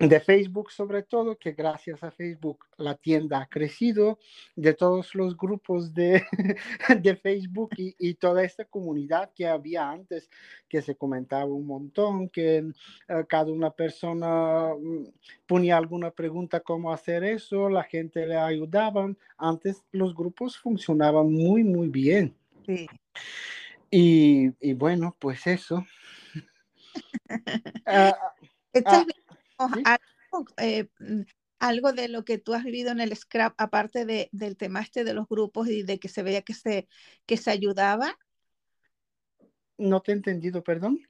de 0.00 0.18
Facebook 0.18 0.72
sobre 0.72 1.02
todo, 1.02 1.36
que 1.36 1.52
gracias 1.52 2.02
a 2.02 2.10
Facebook 2.10 2.64
la 2.78 2.94
tienda 2.94 3.42
ha 3.42 3.46
crecido, 3.46 4.18
de 4.56 4.72
todos 4.72 5.14
los 5.14 5.36
grupos 5.36 5.92
de, 5.92 6.22
de 7.02 7.16
Facebook 7.16 7.70
y, 7.76 8.14
toda 8.14 8.42
esta 8.42 8.64
comunidad 8.64 9.30
que 9.34 9.46
había 9.46 9.90
antes, 9.90 10.30
que 10.68 10.80
se 10.80 10.96
comentaba 10.96 11.44
un 11.44 11.66
montón, 11.66 12.30
que 12.30 12.56
eh, 13.08 13.24
cada 13.28 13.52
una 13.52 13.70
persona 13.70 14.74
mm, 14.74 15.04
ponía 15.46 15.76
alguna 15.76 16.10
pregunta 16.10 16.60
cómo 16.60 16.92
hacer 16.92 17.22
eso, 17.22 17.68
la 17.68 17.84
gente 17.84 18.26
le 18.26 18.36
ayudaba. 18.36 19.14
Antes 19.36 19.84
los 19.92 20.14
grupos 20.14 20.56
funcionaban 20.56 21.30
muy, 21.30 21.62
muy 21.62 21.88
bien. 21.88 22.34
Sí. 22.66 22.86
Y, 23.90 24.72
bueno, 24.74 25.14
pues 25.18 25.46
eso. 25.46 25.84
uh, 27.86 28.12
algo, 29.60 30.46
eh, 30.58 30.88
mm, 30.98 31.22
algo, 31.58 31.92
de 31.92 32.08
lo 32.08 32.24
que 32.24 32.38
tú 32.38 32.54
has 32.54 32.64
vivido 32.64 32.90
en 32.90 33.00
el 33.00 33.14
scrap, 33.14 33.54
aparte 33.58 34.04
de, 34.04 34.28
del 34.32 34.56
tema 34.56 34.80
este 34.80 35.04
de 35.04 35.14
los 35.14 35.28
grupos 35.28 35.68
y 35.68 35.82
de 35.82 35.98
que 35.98 36.08
se 36.08 36.22
veía 36.22 36.42
que 36.42 36.54
se, 36.54 36.88
que 37.26 37.36
se 37.36 37.50
ayudaba? 37.50 38.16
No 39.76 40.00
te 40.00 40.12
he 40.12 40.14
entendido, 40.14 40.62
perdón. 40.62 41.00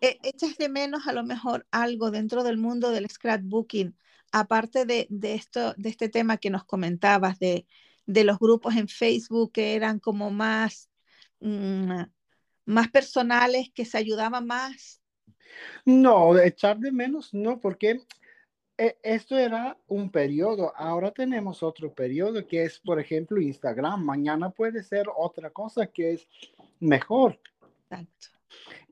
E, 0.00 0.18
¿Echas 0.22 0.56
de 0.56 0.68
menos 0.68 1.06
a 1.06 1.12
lo 1.12 1.22
mejor 1.22 1.66
algo 1.70 2.10
dentro 2.10 2.42
del 2.42 2.56
mundo 2.56 2.90
del 2.90 3.08
scrapbooking, 3.08 3.96
aparte 4.32 4.84
de, 4.84 5.06
de, 5.10 5.34
esto, 5.34 5.74
de 5.76 5.88
este 5.88 6.08
tema 6.08 6.38
que 6.38 6.50
nos 6.50 6.64
comentabas, 6.64 7.38
de, 7.38 7.66
de 8.06 8.24
los 8.24 8.38
grupos 8.38 8.76
en 8.76 8.88
Facebook 8.88 9.52
que 9.52 9.74
eran 9.74 10.00
como 10.00 10.30
más, 10.30 10.90
mm, 11.40 12.02
más 12.64 12.90
personales, 12.90 13.70
que 13.74 13.84
se 13.84 13.98
ayudaban 13.98 14.46
más 14.46 15.01
no, 15.84 16.38
echar 16.38 16.78
de 16.78 16.92
menos, 16.92 17.32
no, 17.34 17.60
porque 17.60 18.00
eh, 18.78 18.96
esto 19.02 19.38
era 19.38 19.76
un 19.86 20.10
periodo. 20.10 20.72
Ahora 20.76 21.10
tenemos 21.10 21.62
otro 21.62 21.92
periodo 21.94 22.46
que 22.46 22.64
es, 22.64 22.80
por 22.80 22.98
ejemplo, 22.98 23.40
Instagram. 23.40 24.02
Mañana 24.02 24.50
puede 24.50 24.82
ser 24.82 25.06
otra 25.16 25.50
cosa 25.50 25.86
que 25.86 26.14
es 26.14 26.28
mejor. 26.80 27.38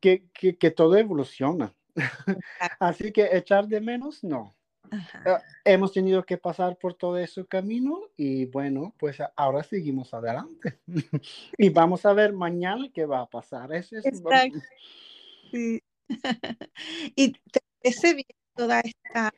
Que, 0.00 0.24
que, 0.32 0.70
todo 0.70 0.96
evoluciona. 0.96 1.74
Así 2.78 3.12
que 3.12 3.36
echar 3.36 3.66
de 3.66 3.80
menos, 3.80 4.22
no. 4.22 4.54
Eh, 4.92 5.36
hemos 5.64 5.92
tenido 5.92 6.24
que 6.24 6.36
pasar 6.36 6.76
por 6.76 6.94
todo 6.94 7.16
ese 7.18 7.46
camino 7.46 8.00
y 8.16 8.46
bueno, 8.46 8.94
pues 8.98 9.18
ahora 9.36 9.62
seguimos 9.62 10.12
adelante. 10.14 10.78
y 11.58 11.68
vamos 11.70 12.04
a 12.06 12.12
ver 12.12 12.32
mañana 12.32 12.88
qué 12.92 13.06
va 13.06 13.22
a 13.22 13.28
pasar. 13.28 13.72
Eso 13.72 13.96
es, 13.96 14.22
sí. 15.50 15.82
y 17.16 17.32
te 17.32 17.60
parece 17.82 18.14
bien 18.14 18.26
toda 18.54 18.80
esta 18.80 19.32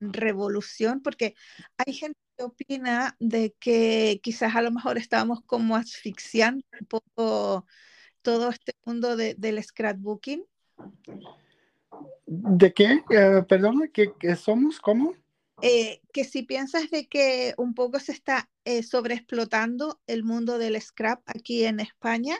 revolución, 0.00 1.00
porque 1.02 1.34
hay 1.78 1.94
gente 1.94 2.18
que 2.36 2.44
opina 2.44 3.16
de 3.18 3.54
que 3.58 4.20
quizás 4.22 4.54
a 4.54 4.62
lo 4.62 4.70
mejor 4.70 4.98
estábamos 4.98 5.40
como 5.46 5.76
asfixiando 5.76 6.64
un 6.78 6.86
poco 6.86 7.66
todo 8.22 8.50
este 8.50 8.72
mundo 8.84 9.16
de, 9.16 9.34
del 9.34 9.62
scrapbooking. 9.62 10.44
¿De 12.26 12.72
qué? 12.74 13.02
Eh, 13.10 13.42
perdona, 13.48 13.88
¿que, 13.88 14.12
somos? 14.36 14.80
¿Cómo? 14.80 15.14
Eh, 15.62 16.02
que 16.12 16.24
si 16.24 16.42
piensas 16.42 16.90
de 16.90 17.06
que 17.06 17.54
un 17.56 17.72
poco 17.72 17.98
se 17.98 18.12
está 18.12 18.50
eh, 18.64 18.82
sobreexplotando 18.82 20.00
el 20.06 20.22
mundo 20.22 20.58
del 20.58 20.80
scrap 20.82 21.22
aquí 21.26 21.64
en 21.64 21.80
España 21.80 22.36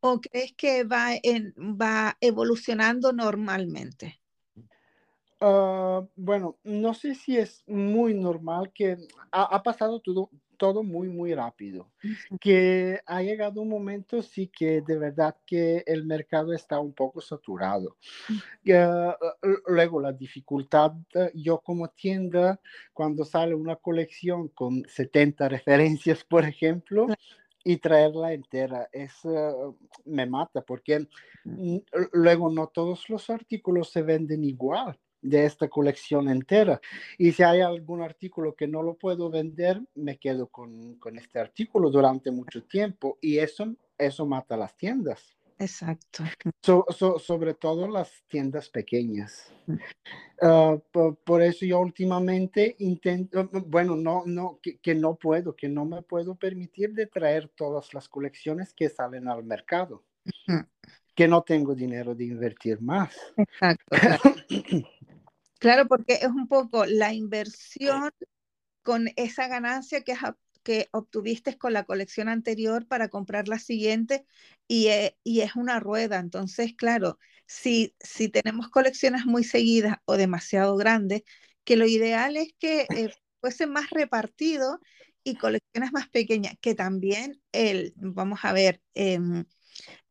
o 0.00 0.20
crees 0.20 0.52
que 0.54 0.84
va, 0.84 1.14
en, 1.22 1.54
va 1.58 2.16
evolucionando 2.20 3.12
normalmente? 3.12 4.20
Ah, 5.40 6.04
bueno, 6.16 6.58
no 6.64 6.94
sé 6.94 7.14
si 7.14 7.36
es 7.36 7.62
muy 7.66 8.14
normal 8.14 8.72
que 8.72 8.96
ha, 9.30 9.62
pasado 9.62 10.00
todo, 10.00 10.30
todo 10.56 10.82
muy, 10.82 11.08
muy 11.08 11.32
rápido, 11.32 11.92
que 12.40 13.00
ha 13.06 13.22
llegado 13.22 13.60
un 13.60 13.68
momento 13.68 14.20
sí 14.20 14.48
que 14.48 14.80
de 14.80 14.98
verdad 14.98 15.36
que 15.46 15.84
el 15.86 16.04
mercado 16.04 16.52
está 16.52 16.80
un 16.80 16.92
poco 16.92 17.20
saturado. 17.20 17.96
Ah, 18.74 19.16
luego 19.68 20.00
la 20.00 20.12
dificultad, 20.12 20.92
yo 21.34 21.60
como 21.60 21.88
tienda, 21.88 22.60
cuando 22.92 23.24
sale 23.24 23.54
una 23.54 23.76
colección 23.76 24.48
con 24.48 24.84
70 24.88 25.48
referencias, 25.48 26.24
por 26.24 26.44
ejemplo, 26.44 27.06
y 27.64 27.78
traerla 27.78 28.32
entera. 28.32 28.88
Eso 28.92 29.76
me 30.04 30.26
mata 30.26 30.62
porque 30.62 31.06
luego 32.12 32.50
no 32.50 32.68
todos 32.68 33.08
los 33.08 33.28
artículos 33.30 33.90
se 33.90 34.02
venden 34.02 34.44
igual 34.44 34.98
de 35.20 35.44
esta 35.44 35.68
colección 35.68 36.28
entera. 36.28 36.80
Y 37.16 37.32
si 37.32 37.42
hay 37.42 37.60
algún 37.60 38.02
artículo 38.02 38.54
que 38.54 38.68
no 38.68 38.82
lo 38.82 38.94
puedo 38.94 39.30
vender, 39.30 39.80
me 39.94 40.18
quedo 40.18 40.46
con, 40.48 40.94
con 40.96 41.18
este 41.18 41.38
artículo 41.40 41.90
durante 41.90 42.30
mucho 42.30 42.62
tiempo 42.64 43.18
y 43.20 43.38
eso, 43.38 43.74
eso 43.98 44.26
mata 44.26 44.56
las 44.56 44.76
tiendas. 44.76 45.37
Exacto. 45.58 46.24
sobre 47.18 47.54
todo 47.54 47.88
las 47.88 48.22
tiendas 48.28 48.68
pequeñas. 48.68 49.52
Ah, 50.40 50.76
por, 50.92 51.42
eso 51.42 51.66
yo 51.66 51.80
últimamente 51.80 52.76
intento, 52.78 53.48
bueno, 53.66 53.96
no, 53.96 54.22
no, 54.24 54.60
que, 54.62 54.94
no 54.94 55.16
puedo, 55.16 55.56
que 55.56 55.68
no 55.68 55.84
me 55.84 56.02
puedo 56.02 56.36
permitir 56.36 56.92
de 56.94 57.06
traer 57.06 57.48
todas 57.48 57.92
las 57.92 58.08
colecciones 58.08 58.72
que 58.72 58.88
salen 58.88 59.28
al 59.28 59.42
mercado. 59.42 60.04
Que 61.14 61.26
no 61.26 61.42
tengo 61.42 61.74
dinero 61.74 62.14
de 62.14 62.26
invertir 62.26 62.80
más. 62.80 63.16
Exacto. 63.36 63.96
claro, 65.58 65.88
porque 65.88 66.14
es 66.14 66.28
un 66.28 66.46
poco 66.46 66.86
la 66.86 67.12
inversión 67.12 68.10
con 68.82 69.08
esa 69.16 69.48
ganancia 69.48 70.02
que 70.02 70.12
es 70.12 70.22
que 70.68 70.90
obtuviste 70.92 71.56
con 71.56 71.72
la 71.72 71.84
colección 71.84 72.28
anterior 72.28 72.86
para 72.86 73.08
comprar 73.08 73.48
la 73.48 73.58
siguiente 73.58 74.26
y, 74.66 74.88
eh, 74.88 75.16
y 75.24 75.40
es 75.40 75.56
una 75.56 75.80
rueda. 75.80 76.18
Entonces, 76.18 76.74
claro, 76.76 77.18
si, 77.46 77.96
si 78.00 78.28
tenemos 78.28 78.68
colecciones 78.68 79.24
muy 79.24 79.44
seguidas 79.44 79.96
o 80.04 80.18
demasiado 80.18 80.76
grandes, 80.76 81.22
que 81.64 81.76
lo 81.76 81.86
ideal 81.86 82.36
es 82.36 82.52
que 82.58 82.86
eh, 82.94 83.14
fuese 83.40 83.66
más 83.66 83.88
repartido 83.88 84.78
y 85.24 85.36
colecciones 85.36 85.90
más 85.90 86.10
pequeñas, 86.10 86.52
que 86.60 86.74
también 86.74 87.40
el, 87.52 87.94
vamos 87.96 88.40
a 88.42 88.52
ver, 88.52 88.82
em, 88.92 89.46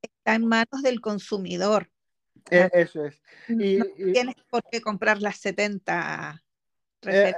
está 0.01 0.33
en 0.33 0.47
manos 0.47 0.81
del 0.81 1.01
consumidor. 1.01 1.91
E, 2.49 2.67
eso 2.73 3.05
es. 3.05 3.21
Y, 3.47 3.77
no 3.77 3.85
tienes 4.11 4.35
por 4.49 4.63
qué 4.71 4.81
comprar 4.81 5.21
las 5.21 5.37
70 5.37 6.43
eh, 7.03 7.35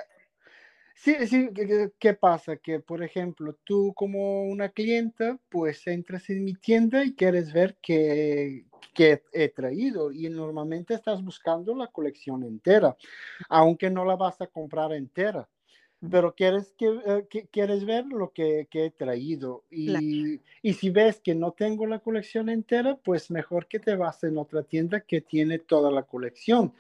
Sí, 1.02 1.16
sí, 1.28 1.50
¿qué, 1.98 2.14
pasa? 2.14 2.58
Que, 2.58 2.82
por 2.82 3.02
ejemplo, 3.02 3.56
tú 3.64 3.94
como 3.96 4.44
una 4.44 4.68
clienta, 4.68 5.40
pues 5.48 5.88
entras 5.88 6.30
en 6.30 6.44
mi 6.44 6.56
tienda 6.56 7.06
y 7.06 7.14
quieres 7.14 7.54
ver 7.54 7.78
qué, 7.82 8.66
qué 8.94 9.24
he 9.32 9.48
traído 9.48 10.12
y 10.12 10.28
normalmente 10.28 10.94
estás 10.94 11.24
buscando 11.24 11.74
la 11.74 11.88
colección 11.88 12.44
entera, 12.44 12.98
aunque 13.48 13.90
no 13.90 14.04
la 14.04 14.18
vas 14.18 14.42
a 14.42 14.48
comprar 14.48 14.92
entera, 14.92 15.48
pero 16.12 16.36
quieres, 16.36 16.74
que, 16.78 16.88
eh, 17.06 17.48
quieres 17.50 17.86
ver 17.86 18.06
lo 18.06 18.34
que, 18.34 18.68
que 18.70 18.88
he 18.88 18.92
traído 18.92 19.64
y, 19.72 20.42
y, 20.62 20.74
si 20.74 20.90
ves 20.90 21.22
que 21.22 21.34
no 21.34 21.54
tengo 21.54 21.86
la 21.86 22.00
colección 22.00 22.50
entera, 22.50 22.98
pues 22.98 23.32
mejor 23.32 23.68
que 23.68 23.80
te 23.80 23.96
vas 23.96 24.22
en 24.26 24.38
otra 24.38 24.64
tienda 24.64 25.00
que 25.00 25.22
tiene 25.22 25.60
toda 25.60 25.92
la 25.92 26.04
colección. 26.04 26.74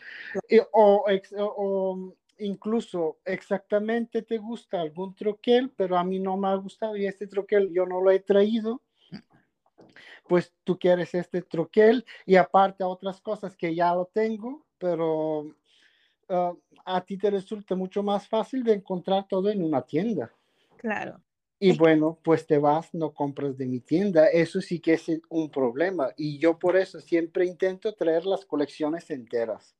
o, 0.73 1.05
o 1.37 2.13
incluso 2.39 3.19
exactamente 3.25 4.21
te 4.21 4.37
gusta 4.37 4.81
algún 4.81 5.15
troquel, 5.15 5.69
pero 5.69 5.97
a 5.97 6.03
mí 6.03 6.19
no 6.19 6.37
me 6.37 6.47
ha 6.47 6.55
gustado 6.55 6.95
y 6.95 7.05
este 7.05 7.27
troquel 7.27 7.71
yo 7.71 7.85
no 7.85 8.01
lo 8.01 8.11
he 8.11 8.19
traído, 8.19 8.81
pues 10.27 10.53
tú 10.63 10.77
quieres 10.77 11.13
este 11.15 11.41
troquel 11.41 12.05
y 12.25 12.35
aparte 12.35 12.83
otras 12.83 13.19
cosas 13.21 13.55
que 13.55 13.73
ya 13.73 13.93
lo 13.93 14.05
tengo, 14.05 14.65
pero 14.77 15.55
ah, 16.29 16.53
a 16.85 17.01
ti 17.01 17.17
te 17.17 17.29
resulta 17.29 17.75
mucho 17.75 18.03
más 18.03 18.27
fácil 18.27 18.63
de 18.63 18.73
encontrar 18.73 19.27
todo 19.27 19.49
en 19.49 19.63
una 19.63 19.81
tienda. 19.81 20.31
Claro. 20.77 21.19
Y 21.61 21.77
bueno, 21.77 22.17
pues 22.23 22.47
te 22.47 22.57
vas, 22.57 22.93
no 22.93 23.13
compras 23.13 23.57
de 23.57 23.65
mi 23.65 23.81
tienda. 23.81 24.27
Eso 24.27 24.61
sí 24.61 24.79
que 24.79 24.93
es 24.93 25.11
un 25.27 25.51
problema. 25.51 26.09
Y 26.15 26.39
yo 26.39 26.57
por 26.57 26.77
eso 26.77 27.01
siempre 27.01 27.45
intento 27.45 27.93
traer 27.93 28.25
las 28.25 28.45
colecciones 28.45 29.09
enteras. 29.09 29.75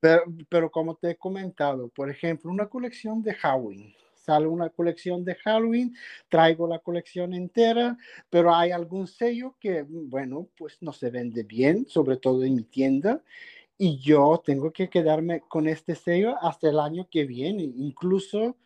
Pero, 0.00 0.22
pero, 0.48 0.70
como 0.70 0.94
te 0.96 1.10
he 1.10 1.16
comentado, 1.16 1.88
por 1.88 2.10
ejemplo, 2.10 2.50
una 2.50 2.66
colección 2.66 3.22
de 3.22 3.34
Halloween. 3.34 3.94
Sale 4.14 4.46
una 4.46 4.68
colección 4.68 5.24
de 5.24 5.34
Halloween, 5.36 5.96
traigo 6.28 6.68
la 6.68 6.80
colección 6.80 7.32
entera, 7.32 7.96
pero 8.28 8.54
hay 8.54 8.72
algún 8.72 9.06
sello 9.06 9.56
que, 9.58 9.86
bueno, 9.88 10.48
pues 10.56 10.76
no 10.82 10.92
se 10.92 11.08
vende 11.08 11.44
bien, 11.44 11.86
sobre 11.88 12.18
todo 12.18 12.44
en 12.44 12.56
mi 12.56 12.64
tienda. 12.64 13.22
Y 13.78 13.98
yo 13.98 14.42
tengo 14.44 14.70
que 14.70 14.90
quedarme 14.90 15.40
con 15.48 15.66
este 15.66 15.94
sello 15.94 16.36
hasta 16.42 16.68
el 16.68 16.78
año 16.78 17.08
que 17.10 17.24
viene, 17.24 17.62
incluso 17.62 18.56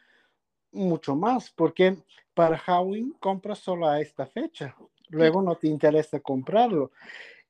mucho 0.72 1.14
más, 1.14 1.50
porque 1.50 1.96
para 2.34 2.58
Halloween 2.58 3.14
compras 3.20 3.58
solo 3.58 3.86
a 3.86 4.00
esta 4.00 4.26
fecha. 4.26 4.74
Luego 5.10 5.42
no 5.42 5.54
te 5.56 5.68
interesa 5.68 6.18
comprarlo. 6.20 6.90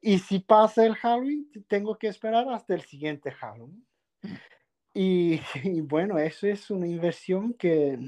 Y 0.04 0.18
si 0.18 0.40
pasa 0.40 0.84
el 0.84 0.96
Halloween, 0.96 1.48
tengo 1.68 1.96
que 1.96 2.08
esperar 2.08 2.48
hasta 2.48 2.74
el 2.74 2.82
siguiente 2.82 3.30
Halloween. 3.30 3.86
Y, 4.94 5.40
bueno, 5.80 6.18
eso 6.18 6.46
es 6.46 6.70
una 6.70 6.86
inversión 6.86 7.54
que, 7.54 7.98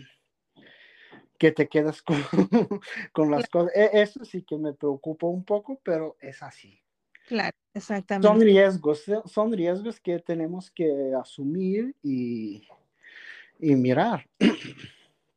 que 1.38 1.50
te 1.50 1.66
quedas 1.66 2.02
con, 2.02 2.22
con 3.14 3.30
las 3.30 3.48
cosas. 3.48 3.74
E, 3.74 4.02
eso 4.02 4.22
sí 4.26 4.42
que 4.42 4.58
me 4.58 4.74
preocupa 4.74 5.26
un 5.26 5.46
poco, 5.46 5.80
pero 5.82 6.14
es 6.20 6.42
así. 6.42 6.78
Claro, 7.26 7.56
exactamente. 7.72 8.28
Son 8.28 8.38
riesgos, 8.38 9.02
son 9.24 9.52
riesgos 9.54 9.98
que 9.98 10.18
tenemos 10.18 10.70
que 10.70 11.14
asumir 11.18 11.96
y, 12.02 12.68
y 13.58 13.74
mirar. 13.76 14.28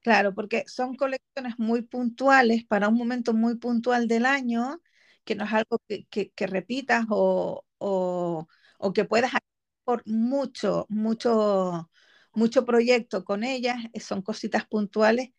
Claro, 0.02 0.34
porque 0.34 0.64
son 0.68 0.96
colecciones 0.96 1.58
muy 1.58 1.82
puntuales 1.82 2.66
para 2.66 2.90
un 2.90 2.96
momento 2.96 3.34
muy 3.34 3.56
puntual 3.56 4.10
del 4.10 4.26
año, 4.26 4.82
que 5.28 5.36
no 5.36 5.46
es 5.46 5.54
algo 5.54 5.80
que, 5.88 6.48
repitas 6.48 7.06
o, 7.10 8.48
que 8.96 9.06
puedas 9.06 9.32
hacer 9.32 9.42
por 9.84 10.02
mucho, 10.08 10.86
mucho, 10.90 11.92
mucho 12.34 12.66
proyecto 12.66 13.24
con 13.24 13.44
ellas, 13.44 13.78
eh, 13.94 14.00
son 14.00 14.22
cositas 14.22 14.66
puntuales. 14.66 15.30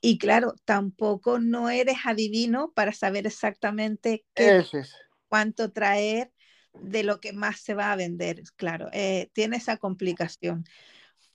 Y 0.00 0.18
claro, 0.18 0.54
tampoco 0.64 1.40
no 1.40 1.70
eres 1.70 1.96
adivino 2.04 2.72
para 2.72 2.92
saber 2.92 3.26
exactamente 3.26 4.24
qué, 4.34 4.64
cuánto 5.26 5.72
traer 5.72 6.32
de 6.74 7.02
lo 7.02 7.18
que 7.18 7.32
más 7.32 7.60
se 7.60 7.74
va 7.74 7.90
a 7.90 7.96
vender. 7.96 8.42
Claro, 8.54 8.88
eh, 8.92 9.30
tiene 9.32 9.56
esa 9.56 9.78
complicación. 9.78 10.64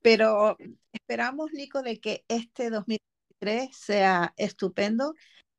Pero 0.02 0.56
esperamos, 0.94 1.52
Nico, 1.52 1.82
de 1.82 2.00
que 2.00 2.24
este 2.28 2.70
2023 2.70 3.76
sea 3.76 4.34
estupendo, 4.38 5.14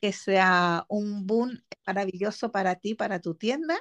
que 0.05 0.13
sea 0.13 0.85
un 0.91 1.27
boom 1.27 1.65
maravilloso 1.87 2.53
para 2.53 2.75
ti, 2.75 2.95
para 2.95 3.21
tu 3.21 3.37
tienda 3.37 3.81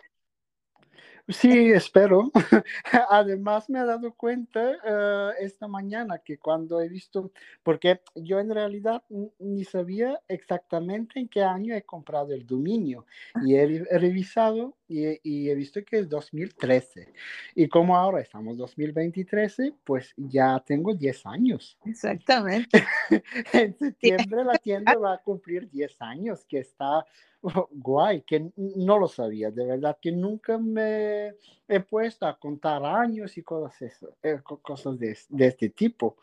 Sí, 1.29 1.71
espero. 1.71 2.31
Además, 3.09 3.69
me 3.69 3.79
he 3.79 3.85
dado 3.85 4.13
cuenta 4.13 4.73
eh, 4.83 5.31
esta 5.39 5.69
mañana 5.69 6.19
que 6.19 6.37
cuando 6.37 6.81
he 6.81 6.89
visto, 6.89 7.31
porque 7.63 8.01
yo 8.13 8.39
en 8.39 8.53
realidad 8.53 9.03
ni 9.39 9.63
sabía 9.63 10.19
exactamente 10.27 11.21
en 11.21 11.29
qué 11.29 11.41
año 11.41 11.75
he 11.75 11.83
comprado 11.83 12.33
el 12.33 12.45
dominio 12.45 13.05
y 13.45 13.55
he, 13.55 13.85
revisado 13.91 14.75
y, 14.87 15.49
he 15.49 15.55
visto 15.55 15.79
que 15.85 15.99
es 15.99 16.09
2013. 16.09 17.13
Y 17.55 17.69
como 17.69 17.95
ahora 17.95 18.19
estamos 18.19 18.57
2023, 18.57 19.73
pues 19.85 20.13
ya 20.17 20.61
tengo 20.65 20.93
10 20.93 21.25
años. 21.25 21.77
Exactamente. 21.85 22.83
en 23.53 23.77
septiembre 23.77 24.43
la 24.43 24.57
tienda 24.57 24.95
va 24.97 25.13
a 25.13 25.17
cumplir 25.19 25.69
10 25.69 26.01
años, 26.01 26.43
que 26.45 26.59
está 26.59 27.05
guay, 27.71 28.21
que 28.21 28.51
no 28.55 28.97
lo 28.97 29.07
sabía, 29.07 29.51
de 29.51 29.65
verdad 29.65 29.97
que 30.01 30.11
nunca 30.11 30.57
me 30.57 31.33
he 31.67 31.79
puesto 31.79 32.25
a 32.25 32.37
contar 32.37 32.83
años 32.85 33.37
y 33.37 33.43
cosas, 33.43 33.81
eso, 33.81 34.15
eh, 34.23 34.39
cosas 34.61 34.97
de, 34.97 35.17
de, 35.29 35.47
este 35.47 35.69
tipo, 35.69 36.17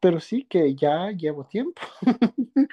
pero 0.00 0.20
sí 0.20 0.44
que 0.44 0.74
ya 0.74 1.10
llevo 1.10 1.44
tiempo. 1.44 1.80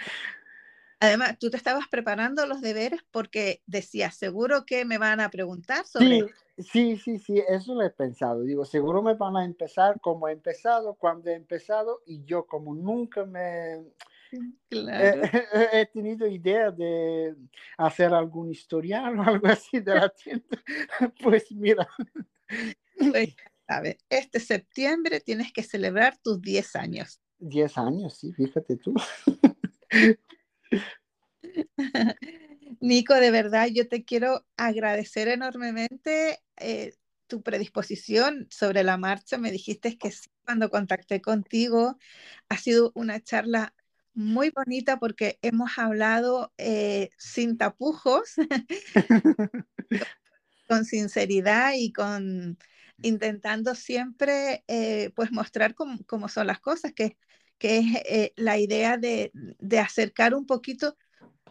Además, 0.99 1.37
tú 1.39 1.49
te 1.49 1.57
estabas 1.57 1.87
preparando 1.89 2.45
los 2.47 2.61
deberes 2.61 3.01
porque 3.11 3.61
decías, 3.67 4.15
seguro 4.15 4.65
que 4.65 4.85
me 4.85 4.97
van 4.97 5.19
a 5.19 5.29
preguntar 5.29 5.85
sobre... 5.85 6.25
Sí, 6.57 6.95
sí, 6.95 7.19
sí, 7.19 7.43
eso 7.49 7.75
lo 7.75 7.81
he 7.81 7.89
pensado. 7.89 8.41
Digo, 8.43 8.63
seguro 8.63 9.03
me 9.03 9.13
van 9.13 9.35
a 9.35 9.43
empezar 9.43 9.99
como 9.99 10.29
he 10.29 10.31
empezado, 10.31 10.93
cuando 10.93 11.29
he 11.29 11.33
empezado, 11.33 12.01
y 12.05 12.23
yo 12.23 12.45
como 12.47 12.73
nunca 12.73 13.25
me 13.25 13.83
He, 15.73 15.85
tenido 15.87 16.27
idea 16.27 16.71
de 16.71 17.35
hacer 17.77 18.13
algún 18.13 18.51
historial 18.51 19.17
o 19.19 19.23
algo 19.23 19.47
así 19.47 19.79
de 19.79 19.95
la 19.95 20.09
tienda. 20.09 20.45
Pues 21.23 21.51
mira. 21.51 21.87
A 23.67 23.81
ver, 23.81 23.97
este 24.09 24.39
septiembre 24.39 25.19
tienes 25.19 25.51
que 25.51 25.63
celebrar 25.63 26.17
tus 26.17 26.41
10 26.41 26.75
años. 26.75 27.19
10 27.39 27.77
años, 27.77 28.17
sí, 28.17 28.31
fíjate 28.33 28.77
tú. 28.77 28.93
Nico, 32.79 33.15
de 33.15 33.31
verdad, 33.31 33.67
yo 33.73 33.87
te 33.87 34.03
quiero 34.03 34.45
agradecer 34.57 35.27
enormemente 35.27 36.39
eh, 36.57 36.93
tu 37.27 37.41
predisposición 37.41 38.47
sobre 38.49 38.83
la 38.83 38.97
marcha. 38.97 39.37
Me 39.37 39.51
dijiste 39.51 39.97
que 39.97 40.11
sí, 40.11 40.29
cuando 40.45 40.69
contacté 40.69 41.21
contigo. 41.21 41.97
Ha 42.49 42.57
sido 42.57 42.91
una 42.95 43.21
charla 43.21 43.73
muy 44.15 44.49
bonita 44.49 44.97
porque 44.97 45.37
hemos 45.41 45.77
hablado 45.77 46.53
eh, 46.57 47.09
sin 47.17 47.57
tapujos, 47.57 48.35
con 50.67 50.85
sinceridad 50.85 51.73
y 51.75 51.91
con 51.91 52.57
intentando 53.01 53.75
siempre 53.75 54.63
eh, 54.67 55.11
pues 55.15 55.31
mostrar 55.31 55.75
cómo, 55.75 56.29
son 56.29 56.47
las 56.47 56.59
cosas, 56.59 56.93
que, 56.93 57.17
que 57.57 57.79
es 57.79 57.85
eh, 58.05 58.33
la 58.37 58.57
idea 58.57 58.97
de, 58.97 59.31
de, 59.33 59.79
acercar 59.79 60.33
un 60.33 60.45
poquito 60.45 60.95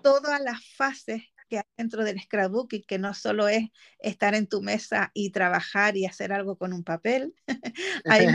todas 0.03 0.41
las 0.41 0.65
fases 0.75 1.23
que 1.49 1.59
hay 1.59 1.65
dentro 1.77 2.03
del 2.03 2.19
scrapbook 2.19 2.73
y 2.73 2.83
que 2.83 2.99
no 2.99 3.13
solo 3.13 3.49
es 3.49 3.69
estar 3.99 4.35
en 4.35 4.47
tu 4.47 4.63
mesa 4.63 5.11
y 5.13 5.31
trabajar 5.31 5.99
y 5.99 6.07
hacer 6.07 6.33
algo 6.33 6.57
con 6.57 6.73
un 6.73 6.83
papel, 6.83 7.35
hay 8.07 8.27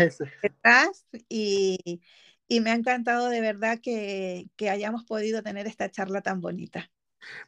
detrás 0.44 1.08
y, 1.28 2.02
y 2.50 2.60
me 2.60 2.72
ha 2.72 2.76
encantado 2.76 3.30
de 3.30 3.40
verdad 3.40 3.80
que, 3.82 4.48
que 4.58 4.70
hayamos 4.70 5.06
podido 5.06 5.42
tener 5.42 5.68
esta 5.68 5.90
charla 5.90 6.22
tan 6.22 6.42
bonita. 6.42 6.92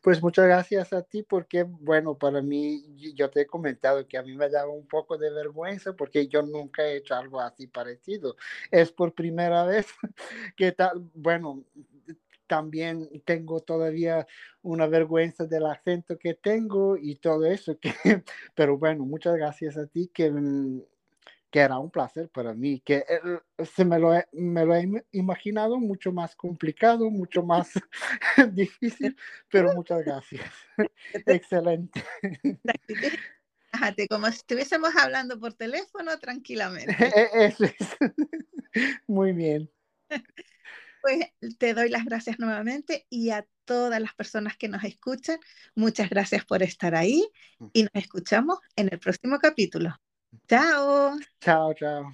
Pues 0.01 0.21
muchas 0.21 0.45
gracias 0.45 0.93
a 0.93 1.01
ti 1.01 1.23
porque, 1.23 1.63
bueno, 1.63 2.17
para 2.17 2.41
mí, 2.41 2.83
yo 3.15 3.29
te 3.29 3.41
he 3.41 3.45
comentado 3.45 4.07
que 4.07 4.17
a 4.17 4.23
mí 4.23 4.35
me 4.35 4.49
daba 4.49 4.71
un 4.71 4.87
poco 4.87 5.17
de 5.17 5.31
vergüenza 5.31 5.93
porque 5.93 6.27
yo 6.27 6.41
nunca 6.41 6.83
he 6.83 6.97
hecho 6.97 7.15
algo 7.15 7.39
así 7.41 7.67
parecido. 7.67 8.35
Es 8.69 8.91
por 8.91 9.13
primera 9.13 9.63
vez 9.65 9.87
que 10.57 10.71
tal, 10.71 11.09
bueno, 11.13 11.63
también 12.47 13.09
tengo 13.25 13.61
todavía 13.61 14.27
una 14.61 14.85
vergüenza 14.87 15.45
del 15.45 15.65
acento 15.65 16.17
que 16.19 16.33
tengo 16.33 16.97
y 16.97 17.15
todo 17.15 17.45
eso, 17.45 17.79
que, 17.79 17.93
pero 18.55 18.77
bueno, 18.77 19.05
muchas 19.05 19.35
gracias 19.35 19.77
a 19.77 19.87
ti 19.87 20.11
que 20.13 20.29
mm, 20.29 20.81
que 21.51 21.59
era 21.59 21.77
un 21.77 21.91
placer 21.91 22.29
para 22.29 22.53
mí, 22.53 22.79
que 22.79 23.05
eh, 23.07 23.65
se 23.65 23.83
me 23.83 23.99
lo, 23.99 24.15
he, 24.15 24.25
me 24.31 24.65
lo 24.65 24.73
he 24.73 24.89
imaginado 25.11 25.77
mucho 25.79 26.11
más 26.13 26.35
complicado, 26.35 27.11
mucho 27.11 27.43
más 27.43 27.71
difícil, 28.53 29.15
pero 29.49 29.73
muchas 29.75 30.03
gracias. 30.03 30.49
Excelente. 31.25 32.03
como 34.09 34.27
si 34.27 34.37
estuviésemos 34.37 34.95
hablando 34.95 35.39
por 35.39 35.53
teléfono 35.53 36.17
tranquilamente. 36.19 36.95
E-, 36.99 37.45
eso 37.45 37.65
es. 37.65 37.97
Muy 39.07 39.33
bien. 39.33 39.69
Pues 41.01 41.25
te 41.57 41.73
doy 41.73 41.89
las 41.89 42.05
gracias 42.05 42.39
nuevamente 42.39 43.07
y 43.09 43.31
a 43.31 43.45
todas 43.65 43.99
las 43.99 44.13
personas 44.13 44.55
que 44.55 44.67
nos 44.69 44.83
escuchan, 44.83 45.39
muchas 45.75 46.09
gracias 46.09 46.45
por 46.45 46.61
estar 46.63 46.95
ahí 46.95 47.27
y 47.73 47.83
nos 47.83 47.95
escuchamos 47.95 48.59
en 48.75 48.89
el 48.91 48.99
próximo 48.99 49.39
capítulo. 49.39 49.99
Ciao! 50.47 51.17
Ciao! 51.41 51.73
Ciao! 51.73 52.13